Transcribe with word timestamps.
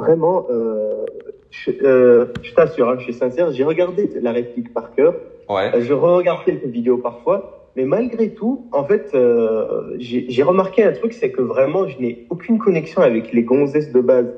vraiment, 0.00 0.46
euh, 0.50 1.04
je, 1.50 1.70
euh, 1.82 2.26
je 2.42 2.52
t'assure, 2.54 2.88
hein, 2.88 2.96
je 2.98 3.04
suis 3.04 3.12
sincère, 3.12 3.50
j'ai 3.52 3.64
regardé 3.64 4.08
la 4.20 4.32
réplique 4.32 4.72
par 4.72 4.94
cœur. 4.94 5.14
Ouais. 5.48 5.70
Euh, 5.74 5.80
Je 5.80 5.92
regarde 5.92 6.44
quelques 6.44 6.66
vidéos 6.66 6.98
parfois, 6.98 7.68
mais 7.76 7.84
malgré 7.84 8.30
tout, 8.30 8.66
en 8.72 8.84
fait, 8.84 9.10
euh, 9.14 9.94
j'ai 9.98 10.42
remarqué 10.42 10.82
un 10.84 10.92
truc, 10.92 11.12
c'est 11.12 11.30
que 11.30 11.42
vraiment, 11.42 11.86
je 11.86 11.98
n'ai 11.98 12.26
aucune 12.30 12.58
connexion 12.58 13.02
avec 13.02 13.32
les 13.32 13.42
gonzesses 13.42 13.92
de 13.92 14.00
base. 14.00 14.30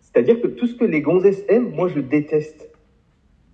C'est-à-dire 0.00 0.40
que 0.40 0.48
tout 0.48 0.66
ce 0.66 0.74
que 0.76 0.84
les 0.84 1.00
gonzesses 1.00 1.44
aiment, 1.48 1.70
moi, 1.74 1.88
je 1.88 2.00
déteste. 2.00 2.70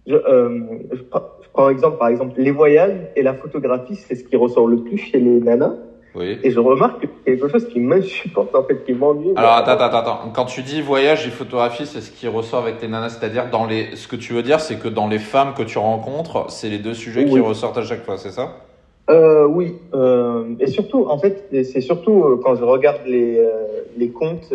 Je, 0.06 0.14
euh, 0.14 0.60
je, 0.92 1.02
prends, 1.02 1.22
je 1.42 1.48
prends 1.52 1.66
un 1.66 1.70
exemple, 1.70 1.98
par 1.98 2.08
exemple, 2.08 2.34
les 2.38 2.50
voyages 2.50 2.98
et 3.16 3.22
la 3.22 3.34
photographie, 3.34 3.96
c'est 3.96 4.14
ce 4.14 4.24
qui 4.24 4.36
ressort 4.36 4.66
le 4.66 4.78
plus 4.82 4.98
chez 4.98 5.20
les 5.20 5.40
nanas. 5.40 5.76
Oui. 6.14 6.38
Et 6.42 6.50
je 6.50 6.58
remarque 6.58 7.02
que 7.02 7.06
c'est 7.06 7.32
quelque 7.36 7.48
chose 7.48 7.68
qui 7.68 7.78
m'insupporte, 7.78 8.54
en 8.54 8.64
fait, 8.64 8.84
qui 8.84 8.92
m'ennuie. 8.92 9.32
Alors 9.36 9.52
attends, 9.52 9.72
attends, 9.72 9.96
attends. 9.96 10.18
Quand 10.34 10.46
tu 10.46 10.62
dis 10.62 10.80
voyage 10.80 11.26
et 11.26 11.30
photographie, 11.30 11.86
c'est 11.86 12.00
ce 12.00 12.10
qui 12.10 12.26
ressort 12.26 12.62
avec 12.62 12.78
tes 12.78 12.88
nanas, 12.88 13.10
c'est-à-dire 13.10 13.48
dans 13.50 13.64
les. 13.66 13.94
Ce 13.94 14.08
que 14.08 14.16
tu 14.16 14.32
veux 14.32 14.42
dire, 14.42 14.60
c'est 14.60 14.76
que 14.76 14.88
dans 14.88 15.06
les 15.06 15.18
femmes 15.18 15.54
que 15.56 15.62
tu 15.62 15.78
rencontres, 15.78 16.50
c'est 16.50 16.68
les 16.68 16.78
deux 16.78 16.94
sujets 16.94 17.24
qui 17.24 17.38
ressortent 17.38 17.78
à 17.78 17.84
chaque 17.84 18.04
fois, 18.04 18.16
c'est 18.16 18.30
ça? 18.30 18.56
Euh, 19.08 19.44
oui, 19.46 19.74
euh, 19.94 20.44
et 20.60 20.68
surtout, 20.68 21.06
en 21.08 21.18
fait, 21.18 21.48
c'est 21.64 21.80
surtout 21.80 22.22
euh, 22.22 22.40
quand 22.42 22.54
je 22.54 22.62
regarde 22.62 23.00
les, 23.06 23.44
les 23.96 24.10
comptes, 24.10 24.50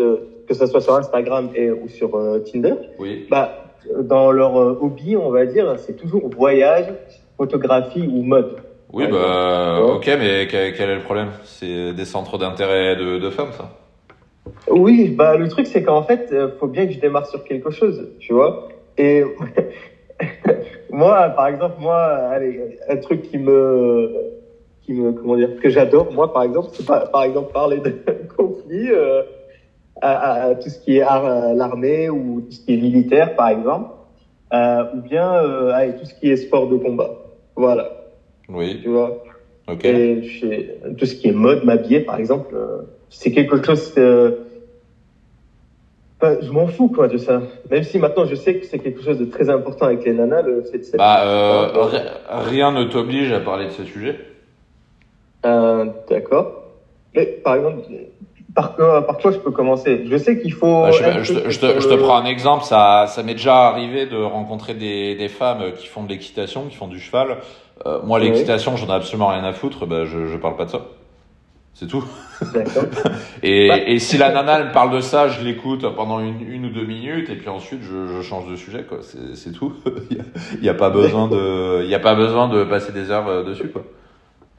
que 0.47 0.53
ce 0.53 0.65
soit 0.65 0.81
sur 0.81 0.95
Instagram 0.95 1.49
et, 1.55 1.71
ou 1.71 1.87
sur 1.89 2.11
Tinder, 2.45 2.75
Oui. 2.99 3.27
bah, 3.29 3.65
dans 4.01 4.31
leur 4.31 4.55
hobby, 4.55 5.15
on 5.17 5.29
va 5.29 5.45
dire, 5.45 5.75
c'est 5.79 5.97
toujours 5.97 6.29
voyage, 6.29 6.93
photographie 7.37 8.07
ou 8.07 8.23
mode. 8.23 8.57
Oui, 8.95 9.07
bah, 9.07 9.81
ouais. 9.81 9.91
ok, 9.95 10.07
mais 10.17 10.47
quel, 10.47 10.73
quel 10.73 10.89
est 10.89 10.95
le 10.95 11.01
problème? 11.01 11.31
C'est 11.43 11.93
des 11.93 12.05
centres 12.05 12.37
d'intérêt 12.37 12.95
de, 12.95 13.17
de 13.17 13.29
femmes, 13.29 13.51
ça? 13.53 13.69
Oui, 14.69 15.11
bah, 15.11 15.35
le 15.35 15.47
truc, 15.47 15.67
c'est 15.67 15.81
qu'en 15.81 16.03
fait, 16.03 16.31
euh, 16.31 16.49
faut 16.59 16.67
bien 16.67 16.85
que 16.87 16.93
je 16.93 16.99
démarre 16.99 17.25
sur 17.25 17.43
quelque 17.43 17.69
chose, 17.69 18.09
tu 18.19 18.33
vois? 18.33 18.55
Et 18.97 19.23
moi, 20.89 21.29
par 21.31 21.47
exemple, 21.47 21.75
moi, 21.79 22.01
allez, 22.03 22.77
un 22.87 22.97
truc 22.97 23.21
qui 23.21 23.37
me, 23.37 24.09
qui 24.81 24.93
me, 24.93 25.13
comment 25.13 25.35
dire, 25.37 25.49
que 25.61 25.69
j'adore, 25.69 26.11
moi, 26.11 26.31
par 26.31 26.43
exemple, 26.43 26.69
c'est 26.73 26.85
pas, 26.85 27.05
par 27.07 27.23
exemple, 27.23 27.51
parler 27.51 27.79
de 27.79 27.93
conflit, 28.37 28.89
euh, 28.91 29.23
à, 30.01 30.13
à- 30.15 30.43
à 30.49 30.55
tout 30.55 30.69
ce 30.69 30.79
qui 30.79 30.97
est 30.97 31.01
ar- 31.01 31.55
l'armée 31.55 32.09
ou 32.09 32.41
tout 32.41 32.53
ce 32.53 32.61
qui 32.61 32.73
est 32.73 32.77
militaire, 32.77 33.31
par 33.33 33.49
exemple, 33.49 33.89
euh, 34.53 34.85
ou 34.91 35.01
bien, 35.01 35.35
euh, 35.43 35.71
allez, 35.73 35.93
tout 35.95 36.05
ce 36.05 36.13
qui 36.15 36.29
est 36.29 36.37
sport 36.37 36.67
de 36.67 36.77
combat. 36.77 37.11
Voilà, 37.55 37.89
Oui, 38.49 38.79
tu 38.81 38.89
vois. 38.89 39.13
ok. 39.67 39.85
Et 39.85 40.21
chez- 40.21 40.67
tout 40.97 41.05
ce 41.05 41.15
qui 41.15 41.27
est 41.27 41.31
mode, 41.33 41.63
m'habiller, 41.63 41.99
par 42.01 42.17
exemple, 42.17 42.55
euh, 42.55 42.81
c'est 43.09 43.31
quelque 43.31 43.63
chose. 43.63 43.91
euh, 43.97 44.31
enfin, 46.19 46.35
je 46.39 46.51
m'en 46.51 46.67
fous 46.67 46.89
quoi 46.89 47.07
de 47.07 47.17
ça. 47.17 47.41
Même 47.69 47.83
si 47.83 47.97
maintenant 47.99 48.25
je 48.25 48.35
sais 48.35 48.55
que 48.55 48.65
c'est 48.65 48.79
quelque 48.79 49.03
chose 49.03 49.17
de 49.17 49.25
très 49.25 49.49
important 49.49 49.85
avec 49.85 50.03
les 50.03 50.13
nanas, 50.13 50.41
le 50.41 50.61
fait 50.61 50.77
de. 50.77 50.97
Bah, 50.97 51.23
euh, 51.25 51.67
ri- 51.73 52.09
rien 52.27 52.71
ne 52.71 52.83
t'oblige 52.83 53.31
à 53.31 53.39
parler 53.39 53.65
de 53.65 53.71
ce 53.71 53.83
sujet. 53.83 54.17
Euh, 55.45 55.87
D'accord. 56.09 56.47
Mais 57.15 57.31
par 57.43 57.55
exemple, 57.55 57.77
par 58.55 58.75
quoi, 58.75 59.05
par 59.05 59.17
quoi 59.17 59.31
je 59.31 59.37
peux 59.37 59.51
commencer? 59.51 60.05
Je 60.09 60.17
sais 60.17 60.39
qu'il 60.39 60.53
faut. 60.53 60.81
Bah, 60.83 60.91
je, 60.91 60.99
te, 61.03 61.09
truc 61.11 61.23
je 61.23 61.33
te- 61.59 61.71
sur 61.71 61.81
je 61.81 61.87
te 61.87 61.93
le- 61.93 61.99
prends 62.01 62.17
un 62.17 62.25
exemple, 62.25 62.63
ça, 62.63 63.05
ça 63.07 63.21
m'est 63.21 63.33
déjà 63.35 63.67
arrivé 63.67 64.05
de 64.05 64.17
rencontrer 64.17 64.73
des, 64.73 65.15
des 65.15 65.27
femmes 65.27 65.73
qui 65.77 65.87
font 65.87 66.03
de 66.03 66.09
l'équitation, 66.09 66.63
qui 66.69 66.75
font 66.75 66.87
du 66.87 66.99
cheval. 66.99 67.37
Euh, 67.85 67.99
moi, 68.03 68.19
Oui. 68.19 68.29
l'équitation, 68.29 68.77
j'en 68.77 68.87
ai 68.87 68.93
absolument 68.95 69.27
rien 69.27 69.43
à 69.43 69.51
foutre, 69.53 69.85
bah, 69.85 70.05
je, 70.05 70.25
je 70.27 70.37
parle 70.37 70.55
pas 70.55 70.65
de 70.65 70.71
ça. 70.71 70.85
C'est 71.73 71.87
tout. 71.87 72.05
Et, 73.43 73.69
Ouais. 73.69 73.91
et 73.91 73.99
si 73.99 74.17
la 74.17 74.31
nana 74.31 74.59
elle 74.59 74.67
me 74.67 74.71
parle 74.71 74.91
de 74.95 75.01
ça, 75.01 75.27
je 75.27 75.43
l'écoute 75.43 75.85
pendant 75.95 76.19
une, 76.21 76.39
une 76.49 76.65
ou 76.67 76.69
deux 76.69 76.85
minutes, 76.85 77.29
et 77.29 77.35
puis 77.35 77.49
ensuite 77.49 77.81
je, 77.83 78.07
je 78.15 78.21
change 78.21 78.49
de 78.49 78.55
sujet, 78.55 78.83
quoi. 78.87 78.99
C'est 79.33 79.51
tout. 79.51 79.73
Il 80.09 80.17
y 80.17 80.19
a, 80.21 80.23
il 80.59 80.63
y 80.63 80.69
a 80.69 80.73
pas 80.73 80.89
besoin 80.89 81.27
de, 81.27 81.81
il 81.83 81.89
y 81.89 81.95
a 81.95 81.99
pas 81.99 82.15
besoin 82.15 82.47
de 82.47 82.63
passer 82.63 82.93
des 82.93 83.11
heures 83.11 83.27
euh, 83.27 83.43
dessus, 83.43 83.67
quoi. 83.69 83.83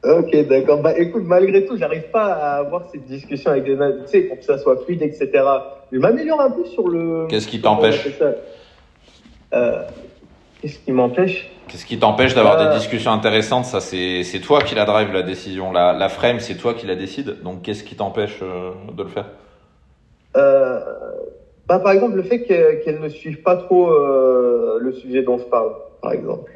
Ok, 0.03 0.35
d'accord. 0.47 0.81
Bah 0.81 0.97
écoute, 0.97 1.23
malgré 1.25 1.65
tout, 1.65 1.75
j'arrive 1.77 2.09
pas 2.11 2.25
à 2.25 2.57
avoir 2.59 2.89
cette 2.91 3.05
discussion 3.05 3.51
avec 3.51 3.67
les 3.67 3.75
tu 3.75 4.07
sais, 4.07 4.21
pour 4.21 4.37
que 4.37 4.43
ça 4.45 4.57
soit 4.57 4.77
fluide, 4.85 5.01
etc. 5.01 5.29
Je 5.91 5.97
m'améliore 5.99 6.39
un 6.41 6.51
peu 6.51 6.65
sur 6.65 6.87
le. 6.87 7.25
Qu'est-ce 7.27 7.47
qui 7.47 7.61
t'empêche 7.61 8.07
Euh, 9.53 9.83
Qu'est-ce 10.61 10.79
qui 10.79 10.91
m'empêche? 10.91 11.49
Qu'est-ce 11.67 11.85
qui 11.85 11.99
t'empêche 11.99 12.33
d'avoir 12.35 12.59
Euh. 12.59 12.69
des 12.69 12.77
discussions 12.77 13.11
intéressantes? 13.11 13.65
Ça, 13.65 13.79
c'est 13.81 14.39
toi 14.43 14.61
qui 14.61 14.75
la 14.75 14.85
drive 14.85 15.11
la 15.13 15.23
décision. 15.23 15.71
La, 15.71 15.93
la 15.93 16.09
frame, 16.09 16.39
c'est 16.39 16.55
toi 16.57 16.73
qui 16.73 16.85
la 16.87 16.95
décide. 16.95 17.41
Donc, 17.43 17.61
qu'est-ce 17.63 17.83
qui 17.83 17.95
t'empêche 17.95 18.39
euh, 18.41 18.71
de 18.95 19.03
le 19.03 19.09
faire? 19.09 19.25
Euh, 20.35 20.79
bah, 21.67 21.79
par 21.79 21.91
exemple, 21.91 22.15
le 22.15 22.23
fait 22.23 22.43
que- 22.43 22.83
qu'elle 22.83 22.99
ne 22.99 23.09
suive 23.09 23.41
pas 23.41 23.55
trop 23.55 23.89
euh, 23.91 24.77
le 24.79 24.91
sujet 24.93 25.23
dont 25.23 25.37
je 25.37 25.43
parle, 25.45 25.71
par 26.01 26.13
exemple. 26.13 26.51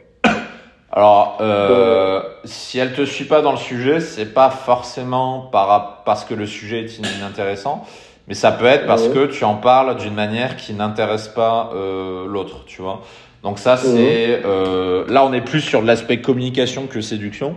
Alors, 0.93 1.37
euh, 1.39 2.21
si 2.43 2.77
elle 2.77 2.93
te 2.93 3.05
suit 3.05 3.23
pas 3.25 3.41
dans 3.41 3.51
le 3.51 3.57
sujet, 3.57 4.01
c'est 4.01 4.25
pas 4.33 4.49
forcément 4.49 5.39
par, 5.51 6.01
parce 6.05 6.25
que 6.25 6.33
le 6.33 6.45
sujet 6.45 6.83
est 6.83 6.97
inintéressant, 6.97 7.85
mais 8.27 8.33
ça 8.33 8.51
peut 8.51 8.65
être 8.65 8.85
parce 8.87 9.03
Ouais. 9.07 9.13
que 9.13 9.25
tu 9.27 9.45
en 9.45 9.55
parles 9.55 9.95
d'une 9.95 10.13
manière 10.13 10.57
qui 10.57 10.73
n'intéresse 10.73 11.29
pas 11.29 11.71
euh, 11.73 12.25
l'autre, 12.27 12.65
tu 12.65 12.81
vois. 12.81 13.01
Donc 13.41 13.57
ça, 13.57 13.77
c'est 13.77 14.41
euh, 14.45 15.05
là, 15.07 15.23
on 15.25 15.31
est 15.33 15.41
plus 15.41 15.61
sur 15.61 15.81
de 15.81 15.87
l'aspect 15.87 16.19
communication 16.21 16.87
que 16.87 16.99
séduction. 17.01 17.55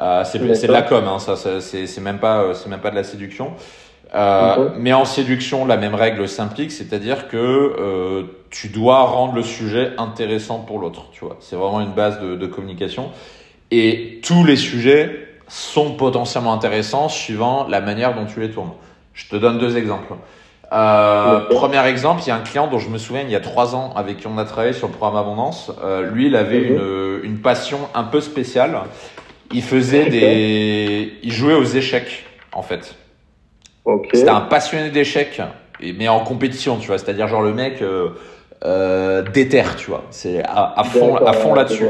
Euh, 0.00 0.24
c'est 0.24 0.38
de 0.40 0.72
la 0.72 0.82
com, 0.82 1.04
hein, 1.06 1.18
ça, 1.20 1.36
ça, 1.36 1.60
c'est 1.60 2.00
même 2.00 2.18
pas, 2.18 2.38
euh, 2.42 2.54
c'est 2.54 2.68
même 2.68 2.80
pas 2.80 2.90
de 2.90 2.96
la 2.96 3.04
séduction. 3.04 3.52
Euh, 4.14 4.56
Ok. 4.56 4.72
Mais 4.78 4.92
en 4.92 5.04
séduction, 5.06 5.64
la 5.64 5.76
même 5.78 5.94
règle 5.94 6.28
s'implique, 6.28 6.72
c'est-à-dire 6.72 7.28
que 7.28 7.36
euh, 7.36 8.22
tu 8.52 8.68
dois 8.68 9.02
rendre 9.04 9.34
le 9.34 9.42
sujet 9.42 9.90
intéressant 9.98 10.60
pour 10.60 10.78
l'autre. 10.78 11.06
Tu 11.10 11.24
vois, 11.24 11.38
c'est 11.40 11.56
vraiment 11.56 11.80
une 11.80 11.94
base 11.94 12.20
de, 12.20 12.36
de 12.36 12.46
communication. 12.46 13.10
Et 13.72 14.20
tous 14.22 14.44
les 14.44 14.56
sujets 14.56 15.26
sont 15.48 15.94
potentiellement 15.94 16.52
intéressants 16.52 17.08
suivant 17.08 17.66
la 17.66 17.80
manière 17.80 18.14
dont 18.14 18.26
tu 18.26 18.40
les 18.40 18.50
tournes. 18.50 18.72
Je 19.14 19.28
te 19.28 19.36
donne 19.36 19.58
deux 19.58 19.76
exemples. 19.76 20.14
Euh. 20.72 21.40
Premier 21.50 21.84
exemple, 21.86 22.22
il 22.24 22.28
y 22.28 22.30
a 22.30 22.36
un 22.36 22.40
client 22.40 22.66
dont 22.66 22.78
je 22.78 22.88
me 22.88 22.98
souviens 22.98 23.22
il 23.22 23.30
y 23.30 23.36
a 23.36 23.40
trois 23.40 23.74
ans 23.74 23.92
avec 23.96 24.18
qui 24.18 24.26
on 24.26 24.38
a 24.38 24.44
travaillé 24.44 24.72
sur 24.72 24.86
le 24.86 24.94
programme 24.94 25.16
Abondance. 25.16 25.72
Euh, 25.82 26.10
lui, 26.10 26.26
il 26.26 26.36
avait 26.36 26.60
une, 26.60 27.20
une 27.22 27.38
passion 27.38 27.78
un 27.94 28.04
peu 28.04 28.20
spéciale. 28.20 28.78
Il 29.52 29.62
faisait 29.62 30.06
des, 30.06 31.14
il 31.22 31.32
jouait 31.32 31.54
aux 31.54 31.64
échecs 31.64 32.24
en 32.52 32.62
fait. 32.62 32.94
Ok. 33.84 34.08
C'était 34.14 34.30
un 34.30 34.40
passionné 34.42 34.90
d'échecs, 34.90 35.42
mais 35.80 36.08
en 36.08 36.20
compétition, 36.20 36.76
tu 36.76 36.86
vois. 36.86 36.98
C'est-à-dire 36.98 37.28
genre 37.28 37.42
le 37.42 37.52
mec 37.52 37.82
euh, 37.82 38.10
euh, 38.64 39.22
déterre, 39.22 39.76
tu 39.76 39.90
vois. 39.90 40.04
C'est 40.10 40.42
à, 40.44 40.74
à 40.76 40.84
fond, 40.84 41.16
à 41.16 41.32
fond 41.32 41.54
là-dessus. 41.54 41.86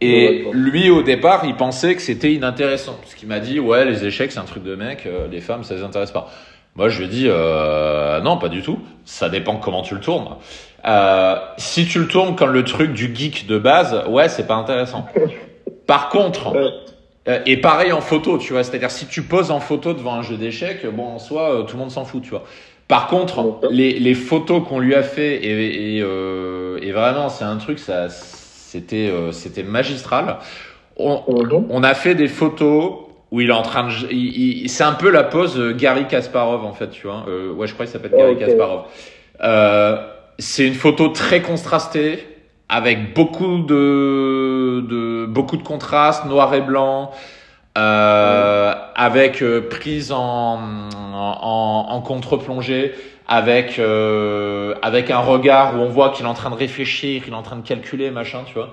Et 0.00 0.46
lui, 0.52 0.90
au 0.90 1.02
départ, 1.02 1.42
il 1.44 1.56
pensait 1.56 1.94
que 1.96 2.02
c'était 2.02 2.32
inintéressant. 2.32 2.96
Parce 3.00 3.14
qu'il 3.14 3.28
m'a 3.28 3.40
dit, 3.40 3.58
ouais, 3.58 3.84
les 3.84 4.04
échecs, 4.04 4.30
c'est 4.30 4.38
un 4.38 4.44
truc 4.44 4.62
de 4.62 4.76
mec, 4.76 5.04
euh, 5.06 5.26
les 5.30 5.40
femmes, 5.40 5.64
ça 5.64 5.74
les 5.74 5.82
intéresse 5.82 6.12
pas. 6.12 6.30
Moi, 6.76 6.88
je 6.88 6.98
lui 6.98 7.06
ai 7.06 7.08
dit, 7.08 7.26
euh, 7.26 8.20
non, 8.20 8.38
pas 8.38 8.48
du 8.48 8.62
tout. 8.62 8.78
Ça 9.04 9.28
dépend 9.28 9.56
comment 9.56 9.82
tu 9.82 9.94
le 9.94 10.00
tournes. 10.00 10.36
Euh, 10.86 11.36
si 11.56 11.86
tu 11.86 11.98
le 11.98 12.06
tournes 12.06 12.36
comme 12.36 12.52
le 12.52 12.62
truc 12.62 12.92
du 12.92 13.12
geek 13.12 13.48
de 13.48 13.58
base, 13.58 14.04
ouais, 14.08 14.28
c'est 14.28 14.46
pas 14.46 14.54
intéressant. 14.54 15.08
Par 15.88 16.08
contre, 16.08 16.54
et 17.46 17.56
pareil 17.56 17.90
en 17.92 18.00
photo, 18.00 18.38
tu 18.38 18.52
vois. 18.52 18.62
C'est-à-dire, 18.62 18.92
si 18.92 19.06
tu 19.06 19.22
poses 19.22 19.50
en 19.50 19.58
photo 19.58 19.92
devant 19.92 20.14
un 20.14 20.22
jeu 20.22 20.36
d'échecs, 20.36 20.86
bon, 20.86 21.14
en 21.14 21.18
soi, 21.18 21.64
tout 21.66 21.74
le 21.74 21.80
monde 21.80 21.90
s'en 21.90 22.04
fout, 22.04 22.22
tu 22.22 22.30
vois. 22.30 22.44
Par 22.88 23.06
contre, 23.06 23.60
les, 23.70 23.98
les 23.98 24.14
photos 24.14 24.62
qu'on 24.66 24.78
lui 24.78 24.94
a 24.94 25.02
fait, 25.02 25.36
et, 25.36 25.96
et, 25.98 26.02
euh, 26.02 26.78
et 26.80 26.90
vraiment, 26.92 27.28
c'est 27.28 27.44
un 27.44 27.56
truc, 27.58 27.78
ça, 27.78 28.08
c'était, 28.08 29.08
euh, 29.10 29.30
c'était 29.30 29.62
magistral. 29.62 30.38
On, 30.96 31.22
Mhm. 31.28 31.66
on 31.68 31.82
a 31.84 31.94
fait 31.94 32.14
des 32.14 32.28
photos 32.28 32.92
où 33.30 33.42
il 33.42 33.50
est 33.50 33.52
en 33.52 33.62
train 33.62 33.84
de, 33.88 33.92
il- 34.10 34.62
il- 34.64 34.68
c'est 34.70 34.84
un 34.84 34.94
peu 34.94 35.10
la 35.10 35.22
pose 35.22 35.58
euh, 35.58 35.74
Gary 35.76 36.06
Kasparov 36.06 36.64
en 36.64 36.72
fait, 36.72 36.88
tu 36.90 37.06
vois. 37.06 37.26
Euh, 37.28 37.52
ouais, 37.52 37.66
je 37.66 37.74
crois 37.74 37.84
qu'il 37.84 37.92
s'appelle 37.92 38.16
Gary. 38.18 38.38
Kasparov. 38.38 38.84
Euh, 39.44 39.96
c'est 40.38 40.66
une 40.66 40.74
photo 40.74 41.08
très 41.08 41.42
contrastée 41.42 42.26
avec 42.70 43.14
beaucoup 43.14 43.58
de, 43.58 44.80
de 44.88 45.26
beaucoup 45.26 45.56
de 45.58 45.62
contrastes, 45.62 46.24
noir 46.24 46.54
et 46.54 46.62
blanc, 46.62 47.10
euh, 47.78 48.74
avec 48.94 49.42
euh, 49.42 49.68
prise 49.68 50.10
en, 50.12 50.58
en, 51.14 51.86
en 51.88 52.00
contre-plongée, 52.02 52.92
avec 53.28 53.78
euh, 53.78 54.74
avec 54.82 55.10
un 55.10 55.18
regard 55.20 55.76
où 55.76 55.78
on 55.80 55.88
voit 55.88 56.10
qu'il 56.10 56.24
est 56.26 56.28
en 56.28 56.34
train 56.34 56.50
de 56.50 56.56
réfléchir, 56.56 57.22
il 57.26 57.32
est 57.32 57.36
en 57.36 57.42
train 57.42 57.56
de 57.56 57.66
calculer, 57.66 58.10
machin, 58.10 58.40
tu 58.46 58.54
vois. 58.54 58.70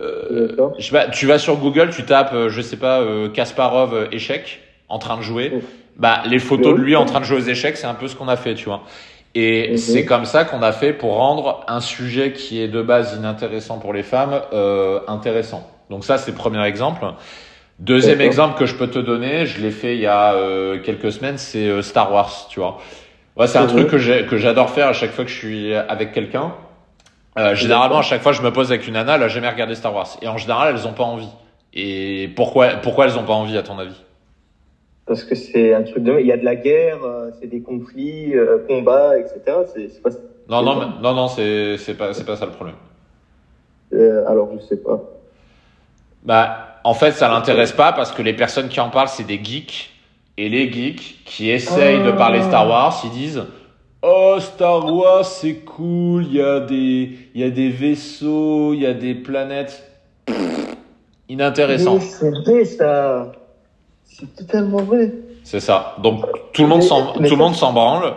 Euh, 0.00 0.48
je 0.78 0.84
sais 0.86 0.92
pas, 0.92 1.06
tu 1.08 1.26
vas 1.26 1.38
sur 1.38 1.56
Google, 1.56 1.90
tu 1.90 2.04
tapes, 2.04 2.32
euh, 2.34 2.48
je 2.48 2.60
sais 2.62 2.78
pas, 2.78 3.00
euh, 3.00 3.28
Kasparov 3.28 4.08
échec 4.12 4.60
en 4.88 4.98
train 4.98 5.16
de 5.16 5.22
jouer. 5.22 5.52
Bah, 5.96 6.22
les 6.26 6.38
photos 6.38 6.74
de 6.74 6.80
lui 6.80 6.96
en 6.96 7.04
train 7.04 7.20
de 7.20 7.24
jouer 7.24 7.36
aux 7.38 7.48
échecs, 7.48 7.76
c'est 7.76 7.86
un 7.86 7.94
peu 7.94 8.08
ce 8.08 8.16
qu'on 8.16 8.28
a 8.28 8.36
fait, 8.36 8.54
tu 8.54 8.64
vois. 8.64 8.80
Et 9.34 9.72
Mhm. 9.72 9.76
c'est 9.76 10.04
comme 10.04 10.24
ça 10.24 10.44
qu'on 10.44 10.62
a 10.62 10.72
fait 10.72 10.92
pour 10.92 11.14
rendre 11.16 11.64
un 11.68 11.80
sujet 11.80 12.32
qui 12.32 12.60
est 12.62 12.68
de 12.68 12.82
base 12.82 13.14
inintéressant 13.16 13.78
pour 13.78 13.92
les 13.92 14.02
femmes 14.02 14.40
euh, 14.52 15.00
intéressant. 15.08 15.66
Donc 15.90 16.04
ça, 16.04 16.18
c'est 16.18 16.30
le 16.32 16.36
premier 16.36 16.62
exemple. 16.66 17.04
Deuxième 17.84 18.20
exemple 18.20 18.58
que 18.58 18.66
je 18.66 18.76
peux 18.76 18.88
te 18.88 18.98
donner, 19.00 19.44
je 19.46 19.60
l'ai 19.60 19.72
fait 19.72 19.94
il 19.96 20.00
y 20.02 20.06
a 20.06 20.34
euh, 20.34 20.78
quelques 20.80 21.10
semaines, 21.10 21.36
c'est 21.36 21.66
euh, 21.68 21.82
Star 21.82 22.12
Wars, 22.12 22.46
tu 22.48 22.60
vois. 22.60 22.78
Ouais, 23.36 23.46
c'est 23.48 23.58
un 23.58 23.66
truc 23.66 23.88
que 23.88 23.98
j'ai- 23.98 24.24
que 24.26 24.36
j'adore 24.36 24.70
faire 24.70 24.88
à 24.88 24.92
chaque 24.92 25.10
fois 25.10 25.24
que 25.24 25.30
je 25.30 25.36
suis 25.36 25.74
avec 25.74 26.12
quelqu'un. 26.12 26.52
Euh, 27.38 27.54
généralement, 27.54 27.98
à 27.98 28.02
chaque 28.02 28.22
fois, 28.22 28.32
je 28.32 28.42
me 28.42 28.52
pose 28.52 28.70
avec 28.70 28.86
une 28.86 28.92
nana, 28.94 29.16
elle 29.16 29.22
a 29.22 29.28
jamais 29.28 29.48
regardé 29.48 29.74
Star 29.74 29.94
Wars. 29.94 30.06
Et 30.22 30.28
en 30.28 30.36
général, 30.36 30.74
elles 30.76 30.86
ont 30.86 30.92
pas 30.92 31.02
envie. 31.04 31.30
Et 31.74 32.30
pourquoi, 32.36 32.68
pourquoi 32.82 33.06
elles 33.06 33.18
ont 33.18 33.24
pas 33.24 33.32
envie, 33.32 33.56
à 33.56 33.62
ton 33.62 33.78
avis? 33.78 34.00
Parce 35.06 35.24
que 35.24 35.34
c'est 35.34 35.74
un 35.74 35.82
truc 35.82 36.04
de. 36.04 36.20
Il 36.20 36.26
y 36.26 36.32
a 36.32 36.36
de 36.36 36.44
la 36.44 36.54
guerre, 36.54 37.02
euh, 37.04 37.30
c'est 37.40 37.48
des 37.48 37.62
conflits, 37.62 38.36
euh, 38.36 38.58
combats, 38.68 39.18
etc. 39.18 39.40
C'est 39.74 39.88
c'est 39.88 40.02
pas. 40.02 40.10
Non, 40.48 40.62
non, 40.62 40.76
mais- 40.76 41.02
non, 41.02 41.14
non, 41.14 41.26
c'est 41.28 41.78
c'est 41.78 41.94
pas, 41.94 42.12
c'est 42.14 42.24
pas 42.24 42.36
ça 42.36 42.46
le 42.46 42.52
problème. 42.52 42.76
euh, 43.94 44.24
alors, 44.28 44.50
je 44.54 44.64
sais 44.66 44.76
pas. 44.76 45.00
Bah, 46.22 46.71
en 46.84 46.94
fait, 46.94 47.12
ça 47.12 47.28
l'intéresse 47.28 47.72
pas 47.72 47.92
parce 47.92 48.12
que 48.12 48.22
les 48.22 48.32
personnes 48.32 48.68
qui 48.68 48.80
en 48.80 48.90
parlent, 48.90 49.08
c'est 49.08 49.26
des 49.26 49.40
geeks. 49.42 49.90
Et 50.38 50.48
les 50.48 50.72
geeks 50.72 51.24
qui 51.24 51.50
essayent 51.50 52.02
de 52.02 52.10
parler 52.12 52.42
Star 52.42 52.68
Wars, 52.68 52.98
ils 53.04 53.10
disent 53.10 53.44
Oh, 54.02 54.36
Star 54.40 54.84
Wars, 54.92 55.24
c'est 55.24 55.56
cool, 55.64 56.24
il 56.26 56.34
y, 56.34 56.42
a 56.42 56.58
des- 56.60 57.10
y 57.34 57.44
a 57.44 57.50
des 57.50 57.68
vaisseaux, 57.68 58.72
il 58.74 58.80
y 58.80 58.86
a 58.86 58.94
des 58.94 59.14
planètes. 59.14 59.82
Pff, 60.26 60.74
Inintéressant. 61.28 62.00
C'est 62.00 62.30
vrai, 62.30 62.64
ça. 62.64 63.32
C'est 64.04 64.34
totalement 64.34 64.82
vrai. 64.82 65.12
C'est 65.44 65.60
ça. 65.60 65.96
Donc, 66.02 66.24
tout 66.52 66.62
le 66.62 66.68
monde 66.68 66.82
s'en, 66.82 67.12
tout 67.12 67.22
le 67.22 67.36
monde 67.36 67.54
s'en 67.54 67.72
branle. 67.72 68.14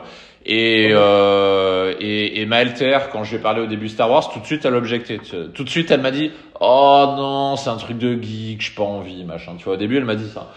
Et, 0.47 0.89
euh, 0.92 1.95
et, 2.00 2.42
et 2.42 2.45
Maëlle 2.45 2.75
Terre, 2.75 3.09
quand 3.09 3.24
je 3.24 3.31
lui 3.31 3.38
ai 3.38 3.39
parlé 3.39 3.62
au 3.62 3.65
début 3.65 3.89
Star 3.89 4.12
Wars, 4.12 4.31
tout 4.31 4.39
de 4.39 4.45
suite, 4.45 4.63
elle 4.63 4.75
objectait. 4.75 5.19
Tout 5.53 5.63
de 5.63 5.69
suite, 5.69 5.89
elle 5.89 6.01
m'a 6.01 6.12
dit, 6.12 6.31
oh 6.59 7.06
non, 7.18 7.56
c'est 7.56 7.69
un 7.69 7.77
truc 7.77 7.97
de 7.97 8.21
geek, 8.21 8.62
j'ai 8.62 8.75
pas 8.75 8.83
envie, 8.83 9.24
machin. 9.24 9.53
Tu 9.57 9.65
vois, 9.65 9.74
au 9.74 9.77
début, 9.77 9.97
elle 9.97 10.06
m'a 10.06 10.15
dit 10.15 10.30
ça. 10.30 10.51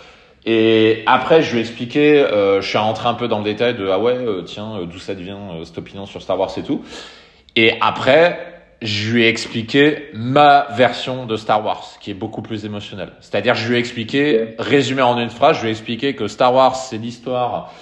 Et 0.44 1.02
après, 1.06 1.42
je 1.42 1.52
lui 1.52 1.58
ai 1.58 1.60
expliqué, 1.60 2.20
euh, 2.20 2.60
je 2.60 2.68
suis 2.68 2.78
rentré 2.78 3.08
un 3.08 3.14
peu 3.14 3.28
dans 3.28 3.38
le 3.38 3.44
détail 3.44 3.74
de, 3.74 3.88
ah 3.88 3.98
ouais, 3.98 4.14
euh, 4.14 4.42
tiens, 4.42 4.76
euh, 4.76 4.86
d'où 4.86 4.98
ça 4.98 5.14
devient, 5.14 5.36
euh, 5.52 5.64
cette 5.64 5.78
opinion 5.78 6.06
sur 6.06 6.22
Star 6.22 6.38
Wars 6.38 6.50
et 6.56 6.62
tout. 6.62 6.82
Et 7.56 7.74
après, 7.80 8.38
je 8.80 9.12
lui 9.12 9.24
ai 9.24 9.28
expliqué 9.28 10.08
ma 10.14 10.68
version 10.70 11.26
de 11.26 11.36
Star 11.36 11.64
Wars, 11.64 11.84
qui 12.00 12.10
est 12.10 12.14
beaucoup 12.14 12.42
plus 12.42 12.64
émotionnelle. 12.64 13.12
C'est-à-dire, 13.20 13.54
je 13.54 13.68
lui 13.68 13.76
ai 13.76 13.78
expliqué, 13.78 14.54
résumé 14.58 15.02
en 15.02 15.18
une 15.18 15.30
phrase, 15.30 15.56
je 15.56 15.62
lui 15.62 15.68
ai 15.68 15.72
expliqué 15.72 16.14
que 16.14 16.28
Star 16.28 16.54
Wars, 16.54 16.76
c'est 16.76 16.98
l'histoire, 16.98 17.72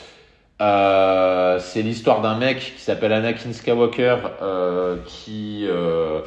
euh, 0.61 1.59
c'est 1.59 1.83
l'histoire 1.83 2.23
d'un 2.23 2.37
mec 2.37 2.75
qui 2.77 2.83
s'appelle 2.83 3.13
Anakin 3.13 3.53
Skywalker, 3.53 4.17
euh, 4.43 4.97
qui 5.05 5.67
euh, 5.69 6.21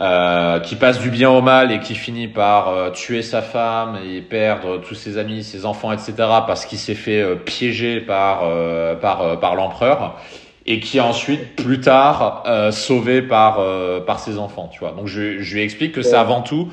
euh, 0.00 0.58
qui 0.60 0.76
passe 0.76 0.98
du 1.00 1.10
bien 1.10 1.30
au 1.30 1.42
mal 1.42 1.70
et 1.70 1.78
qui 1.78 1.94
finit 1.94 2.28
par 2.28 2.68
euh, 2.68 2.90
tuer 2.90 3.20
sa 3.20 3.42
femme 3.42 3.98
et 4.04 4.22
perdre 4.22 4.78
tous 4.78 4.94
ses 4.94 5.18
amis, 5.18 5.44
ses 5.44 5.66
enfants, 5.66 5.92
etc. 5.92 6.14
parce 6.46 6.64
qu'il 6.64 6.78
s'est 6.78 6.94
fait 6.94 7.36
piéger 7.36 8.00
par 8.00 8.40
euh, 8.44 8.94
par 8.94 9.20
euh, 9.20 9.36
par 9.36 9.54
l'empereur 9.54 10.16
et 10.64 10.80
qui 10.80 10.96
est 10.96 11.00
ensuite 11.00 11.56
plus 11.56 11.80
tard 11.80 12.44
euh, 12.46 12.70
sauvé 12.70 13.20
par 13.20 13.58
euh, 13.60 14.00
par 14.00 14.18
ses 14.18 14.38
enfants, 14.38 14.68
tu 14.72 14.80
vois. 14.80 14.92
Donc 14.92 15.08
je, 15.08 15.40
je 15.40 15.54
lui 15.54 15.62
explique 15.62 15.92
que 15.92 16.02
c'est 16.02 16.16
avant 16.16 16.40
tout 16.40 16.68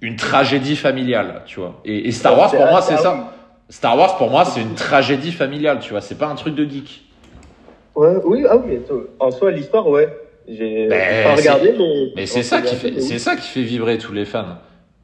une 0.00 0.16
tragédie 0.16 0.76
familiale, 0.76 1.42
tu 1.46 1.60
vois. 1.60 1.80
Et, 1.84 2.08
et 2.08 2.12
Star 2.12 2.36
Wars 2.36 2.50
pour 2.50 2.66
moi 2.66 2.82
c'est 2.82 2.94
ah 2.94 2.98
ça. 2.98 3.30
Star 3.68 3.96
Wars 3.98 4.16
pour 4.18 4.30
moi 4.30 4.44
c'est 4.44 4.60
une 4.60 4.74
tragédie 4.74 5.32
familiale, 5.32 5.78
tu 5.80 5.90
vois. 5.90 6.00
C'est 6.00 6.18
pas 6.18 6.26
un 6.28 6.34
truc 6.34 6.54
de 6.54 6.64
geek. 6.64 7.02
Ouais, 7.94 8.14
oui, 8.24 8.44
ah 8.48 8.56
oui, 8.56 8.78
en 9.20 9.30
soi, 9.30 9.50
l'histoire, 9.52 9.86
ouais. 9.88 10.08
J'ai 10.48 10.88
Ben, 10.88 11.24
pas 11.24 11.36
regardé, 11.36 11.74
mais. 11.78 12.12
Mais 12.16 12.26
c'est 12.26 12.42
ça 12.42 12.60
qui 12.60 12.74
fait, 12.74 13.00
c'est 13.00 13.18
ça 13.18 13.36
qui 13.36 13.48
fait 13.48 13.62
vibrer 13.62 13.98
tous 13.98 14.12
les 14.12 14.24
fans. 14.24 14.58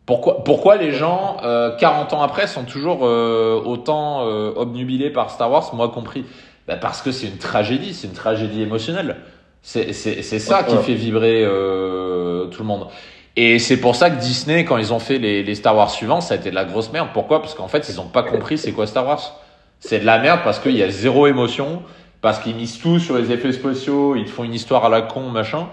Pourquoi, 0.06 0.42
pourquoi 0.42 0.76
les 0.76 0.90
gens, 0.90 1.36
euh, 1.44 1.76
40 1.76 2.12
ans 2.14 2.20
après, 2.22 2.46
sont 2.48 2.64
toujours 2.64 3.06
euh, 3.06 3.60
autant 3.64 4.26
euh, 4.26 4.52
obnubilés 4.56 5.10
par 5.10 5.30
Star 5.30 5.50
Wars, 5.50 5.72
moi 5.74 5.88
compris? 5.88 6.24
Bah, 6.66 6.76
Parce 6.76 7.00
que 7.00 7.12
c'est 7.12 7.28
une 7.28 7.38
tragédie, 7.38 7.94
c'est 7.94 8.08
une 8.08 8.12
tragédie 8.12 8.60
émotionnelle. 8.62 9.16
C'est 9.62 9.92
ça 9.92 10.64
qui 10.64 10.74
Ouais. 10.74 10.82
fait 10.82 10.94
vibrer 10.94 11.42
euh, 11.44 12.46
tout 12.46 12.62
le 12.62 12.66
monde. 12.68 12.88
Et 13.36 13.58
c'est 13.58 13.76
pour 13.78 13.94
ça 13.96 14.10
que 14.10 14.20
Disney, 14.20 14.64
quand 14.64 14.76
ils 14.76 14.92
ont 14.92 14.98
fait 14.98 15.18
les, 15.18 15.42
les 15.42 15.54
Star 15.54 15.76
Wars 15.76 15.90
suivants, 15.90 16.20
ça 16.20 16.34
a 16.34 16.36
été 16.36 16.50
de 16.50 16.54
la 16.54 16.64
grosse 16.64 16.92
merde. 16.92 17.08
Pourquoi? 17.14 17.40
Parce 17.40 17.54
qu'en 17.54 17.68
fait, 17.68 17.88
ils 17.88 18.00
ont 18.00 18.06
pas 18.08 18.22
compris 18.22 18.58
c'est 18.58 18.72
quoi 18.72 18.86
Star 18.86 19.06
Wars. 19.06 19.40
C'est 19.78 20.00
de 20.00 20.04
la 20.06 20.18
merde 20.18 20.40
parce 20.44 20.58
qu'il 20.58 20.76
y 20.76 20.82
a 20.82 20.90
zéro 20.90 21.26
émotion, 21.26 21.82
parce 22.20 22.38
qu'ils 22.40 22.54
misent 22.56 22.78
tout 22.78 22.98
sur 22.98 23.16
les 23.16 23.30
effets 23.32 23.52
spéciaux, 23.52 24.14
ils 24.16 24.24
te 24.24 24.30
font 24.30 24.44
une 24.44 24.52
histoire 24.54 24.84
à 24.84 24.88
la 24.88 25.02
con, 25.02 25.22
machin. 25.22 25.68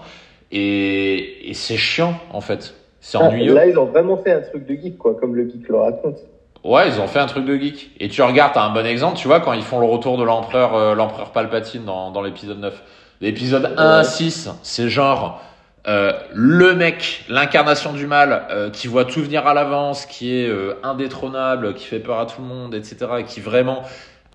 Et, 0.50 1.50
et 1.50 1.54
c'est 1.54 1.76
chiant, 1.76 2.14
en 2.32 2.40
fait. 2.40 2.74
C'est 3.00 3.18
Ah, 3.18 3.24
ennuyeux. 3.24 3.54
Là, 3.54 3.66
ils 3.66 3.78
ont 3.78 3.84
vraiment 3.86 4.16
fait 4.16 4.32
un 4.32 4.40
truc 4.40 4.66
de 4.66 4.74
geek, 4.74 4.96
quoi, 4.98 5.14
comme 5.14 5.34
le 5.34 5.48
geek 5.48 5.68
le 5.68 5.76
raconte. 5.76 6.16
Ouais, 6.64 6.88
ils 6.88 7.00
ont 7.00 7.06
fait 7.06 7.18
un 7.20 7.26
truc 7.26 7.44
de 7.44 7.56
geek. 7.56 7.90
Et 8.00 8.08
tu 8.08 8.22
regardes, 8.22 8.54
t'as 8.54 8.62
un 8.64 8.70
bon 8.72 8.86
exemple, 8.86 9.16
tu 9.18 9.28
vois, 9.28 9.40
quand 9.40 9.52
ils 9.52 9.62
font 9.62 9.78
le 9.78 9.86
retour 9.86 10.16
de 10.16 10.24
l'empereur, 10.24 10.74
euh, 10.74 10.94
l'empereur 10.94 11.30
Palpatine 11.30 11.84
dans, 11.84 12.10
dans 12.10 12.22
l'épisode 12.22 12.60
9. 12.60 12.82
L'épisode 13.20 13.74
1 13.76 13.82
à 13.82 13.98
Ouais. 13.98 14.04
6, 14.04 14.50
c'est 14.62 14.88
genre, 14.88 15.40
euh, 15.88 16.12
le 16.34 16.74
mec, 16.74 17.24
l'incarnation 17.30 17.94
du 17.94 18.06
mal, 18.06 18.46
euh, 18.50 18.68
qui 18.68 18.88
voit 18.88 19.06
tout 19.06 19.22
venir 19.22 19.46
à 19.46 19.54
l'avance, 19.54 20.04
qui 20.04 20.34
est 20.34 20.46
euh, 20.46 20.74
indétrônable, 20.82 21.72
qui 21.72 21.86
fait 21.86 21.98
peur 21.98 22.18
à 22.20 22.26
tout 22.26 22.42
le 22.42 22.46
monde, 22.46 22.74
etc., 22.74 22.96
et 23.20 23.24
qui 23.24 23.40
vraiment 23.40 23.82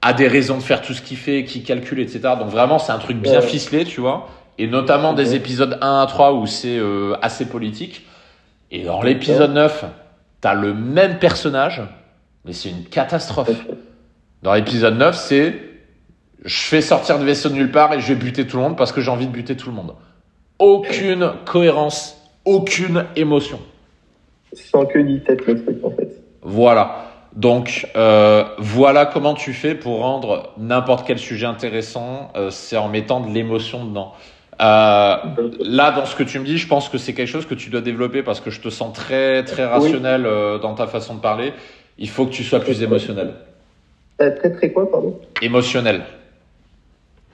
a 0.02 0.14
des 0.14 0.28
raisons 0.28 0.58
de 0.58 0.64
faire 0.64 0.82
tout 0.82 0.94
ce 0.94 1.02
qu'il 1.04 1.18
fait, 1.18 1.44
qui 1.44 1.64
calcule, 1.64 2.00
etc. 2.00 2.22
Donc 2.40 2.50
vraiment, 2.50 2.80
c'est 2.80 2.92
un 2.92 2.98
truc 2.98 3.18
bien 3.18 3.40
ficelé, 3.42 3.86
tu 3.86 4.02
vois. 4.02 4.28
Et 4.58 4.66
notamment 4.66 5.14
des 5.14 5.36
épisodes 5.36 5.78
1 5.80 6.02
à 6.02 6.06
3 6.08 6.34
où 6.34 6.48
c'est 6.48 6.80
assez 7.22 7.46
politique. 7.48 8.06
Et 8.72 8.84
dans 8.84 9.02
l'épisode 9.02 9.54
9, 9.54 9.86
t'as 10.42 10.54
le 10.54 10.74
même 10.74 11.20
personnage, 11.20 11.82
mais 12.44 12.52
c'est 12.52 12.70
une 12.70 12.84
catastrophe. 12.84 13.52
Dans 14.42 14.54
l'épisode 14.54 14.98
9, 14.98 15.16
c'est 15.16 15.56
je 16.44 16.58
fais 16.64 16.82
sortir 16.82 17.20
de 17.20 17.24
vaisseau 17.24 17.48
de 17.48 17.54
nulle 17.54 17.72
part 17.72 17.94
et 17.94 18.02
je 18.02 18.08
vais 18.08 18.16
buter 18.16 18.46
tout 18.46 18.58
le 18.58 18.64
monde 18.64 18.78
parce 18.78 18.92
que 18.92 19.00
j'ai 19.00 19.10
envie 19.10 19.28
de 19.28 19.32
buter 19.32 19.56
tout 19.56 19.70
le 19.70 19.76
monde. 19.76 19.94
Aucune 20.64 21.34
cohérence, 21.44 22.18
aucune 22.46 23.04
émotion. 23.18 23.60
Sans 24.54 24.86
queue 24.86 25.02
ni 25.02 25.20
tête, 25.20 25.46
le 25.46 25.62
truc, 25.62 25.78
en 25.84 25.92
fait. 25.92 26.08
Voilà. 26.42 27.10
Donc 27.36 27.88
euh, 27.98 28.46
voilà 28.60 29.06
comment 29.06 29.34
tu 29.34 29.52
fais 29.52 29.76
pour 29.76 30.00
rendre 30.00 30.54
n'importe 30.58 31.06
quel 31.06 31.18
sujet 31.18 31.48
intéressant, 31.48 32.32
euh, 32.38 32.50
c'est 32.50 32.78
en 32.78 32.88
mettant 32.88 33.20
de 33.20 33.34
l'émotion 33.34 33.84
dedans. 33.84 34.14
Euh, 34.62 35.18
là, 35.60 35.92
dans 35.92 36.06
ce 36.06 36.16
que 36.16 36.24
tu 36.24 36.40
me 36.40 36.46
dis, 36.46 36.58
je 36.58 36.68
pense 36.68 36.88
que 36.88 36.98
c'est 36.98 37.14
quelque 37.14 37.28
chose 37.28 37.46
que 37.46 37.56
tu 37.56 37.70
dois 37.70 37.82
développer 37.82 38.24
parce 38.24 38.40
que 38.40 38.50
je 38.50 38.62
te 38.62 38.70
sens 38.70 38.94
très 38.94 39.44
très 39.44 39.66
rationnel 39.66 40.26
dans 40.62 40.76
ta 40.76 40.88
façon 40.88 41.16
de 41.16 41.20
parler. 41.20 41.52
Il 41.98 42.08
faut 42.08 42.26
que 42.26 42.32
tu 42.32 42.44
sois 42.44 42.62
plus 42.62 42.82
émotionnel. 42.82 43.34
Très, 44.18 44.54
très 44.54 44.72
quoi, 44.72 44.90
pardon? 44.90 45.20
Émotionnel, 45.42 46.04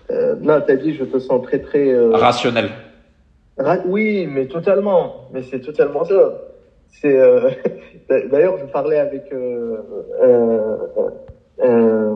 Non, 0.09 0.63
t'as 0.65 0.77
dit, 0.77 0.95
je 0.95 1.03
te 1.03 1.19
sens 1.19 1.43
très, 1.43 1.59
très. 1.59 1.93
rationnel. 2.13 2.71
Oui, 3.85 4.27
mais 4.27 4.45
totalement. 4.47 5.27
Mais 5.33 5.43
c'est 5.43 5.59
totalement 5.59 6.03
ça. 6.03 6.33
C'est. 6.89 7.15
euh, 7.17 7.49
D'ailleurs, 8.31 8.57
je 8.57 8.65
parlais 8.65 8.97
avec 8.97 9.31
euh, 9.31 9.77
euh, 11.63 12.15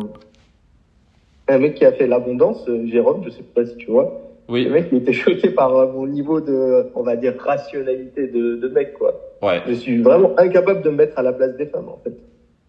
un 1.47 1.57
mec 1.59 1.75
qui 1.75 1.85
a 1.85 1.91
fait 1.91 2.07
l'abondance, 2.07 2.67
Jérôme, 2.85 3.21
je 3.25 3.29
sais 3.29 3.43
pas 3.43 3.65
si 3.65 3.75
tu 3.77 3.91
vois. 3.91 4.19
Le 4.49 4.53
Oui, 4.53 4.67
mec, 4.69 4.87
il 4.91 4.97
était 4.99 5.13
choqué 5.13 5.49
par 5.51 5.71
mon 5.89 6.07
niveau 6.07 6.41
de, 6.41 6.87
on 6.95 7.03
va 7.03 7.15
dire, 7.15 7.35
rationalité 7.37 8.27
de, 8.27 8.55
de 8.55 8.67
mec, 8.69 8.93
quoi. 8.93 9.13
ouais. 9.41 9.61
Je 9.67 9.73
suis 9.73 10.01
vraiment 10.01 10.31
incapable 10.37 10.81
de 10.81 10.89
me 10.89 10.95
mettre 10.95 11.19
à 11.19 11.21
la 11.23 11.31
place 11.33 11.55
des 11.57 11.67
femmes, 11.67 11.89
en 11.89 11.99
fait. 12.03 12.13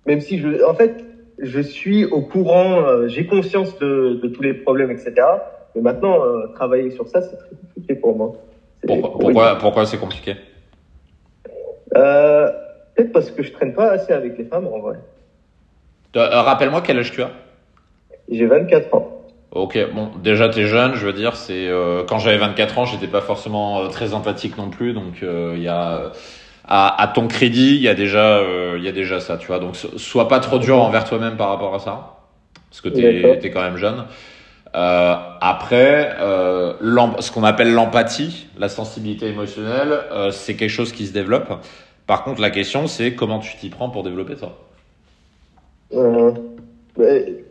Même 0.06 0.20
si 0.20 0.38
je, 0.38 0.62
en 0.64 0.74
fait, 0.74 0.92
je 1.38 1.60
suis 1.60 2.04
au 2.04 2.20
courant, 2.20 3.06
j'ai 3.06 3.26
conscience 3.26 3.78
de, 3.78 4.20
de 4.22 4.28
tous 4.28 4.42
les 4.42 4.52
problèmes, 4.54 4.90
etc. 4.90 5.14
Mais 5.74 5.80
maintenant, 5.82 6.22
euh, 6.24 6.46
travailler 6.54 6.90
sur 6.90 7.08
ça, 7.08 7.22
c'est 7.22 7.36
très 7.36 7.48
compliqué 7.56 7.94
pour 7.94 8.16
moi. 8.16 8.34
Pourquoi, 8.86 9.10
pourquoi, 9.18 9.58
pourquoi 9.58 9.86
c'est 9.86 9.98
compliqué 9.98 10.36
Euh, 11.96 12.50
Peut-être 12.94 13.12
parce 13.12 13.30
que 13.30 13.42
je 13.42 13.50
traîne 13.52 13.72
pas 13.74 13.90
assez 13.90 14.12
avec 14.12 14.38
les 14.38 14.44
femmes, 14.44 14.66
en 14.68 14.78
vrai. 14.78 14.96
Euh, 16.16 16.42
Rappelle-moi 16.42 16.80
quel 16.80 16.98
âge 16.98 17.10
tu 17.10 17.22
as 17.22 17.30
J'ai 18.30 18.46
24 18.46 18.94
ans. 18.94 19.10
Ok, 19.50 19.78
bon, 19.92 20.10
déjà 20.22 20.48
t'es 20.48 20.64
jeune, 20.66 20.94
je 20.94 21.06
veux 21.06 21.12
dire, 21.12 21.34
c'est 21.36 21.68
euh, 21.68 22.04
quand 22.08 22.18
j'avais 22.18 22.38
24 22.38 22.78
ans, 22.78 22.84
j'étais 22.84 23.06
pas 23.06 23.20
forcément 23.20 23.88
très 23.88 24.12
empathique 24.14 24.56
non 24.58 24.68
plus, 24.70 24.92
donc 24.92 25.22
il 25.22 25.62
y 25.62 25.68
a 25.68 26.10
à, 26.66 27.02
à 27.02 27.06
ton 27.08 27.28
crédit, 27.28 27.74
il 27.76 27.82
y 27.82 27.88
a 27.88 27.94
déjà 27.94 28.40
il 28.76 28.82
y 28.82 28.88
a 28.88 28.92
déjà 28.92 29.20
ça, 29.20 29.36
tu 29.36 29.46
vois. 29.48 29.58
Donc 29.60 29.76
so- 29.76 29.96
sois 29.98 30.26
pas 30.28 30.40
trop 30.40 30.58
dur 30.58 30.80
envers 30.80 31.04
toi-même 31.04 31.36
par 31.36 31.48
rapport 31.50 31.74
à 31.74 31.78
ça, 31.78 32.16
parce 32.70 32.80
que 32.80 32.88
t'es 32.88 33.46
es 33.46 33.50
quand 33.50 33.62
même 33.62 33.76
jeune. 33.76 34.04
Euh, 34.74 35.14
après, 35.40 36.16
euh, 36.18 36.72
ce 37.20 37.30
qu'on 37.30 37.44
appelle 37.44 37.72
l'empathie, 37.72 38.48
la 38.58 38.68
sensibilité 38.68 39.28
émotionnelle, 39.28 40.00
euh, 40.10 40.32
c'est 40.32 40.54
quelque 40.56 40.70
chose 40.70 40.92
qui 40.92 41.06
se 41.06 41.12
développe. 41.12 41.48
Par 42.08 42.24
contre, 42.24 42.40
la 42.40 42.50
question 42.50 42.88
c'est 42.88 43.14
comment 43.14 43.38
tu 43.38 43.56
t'y 43.56 43.68
prends 43.68 43.88
pour 43.88 44.02
développer 44.02 44.34
ça? 44.36 44.52
Ouais, 45.92 47.44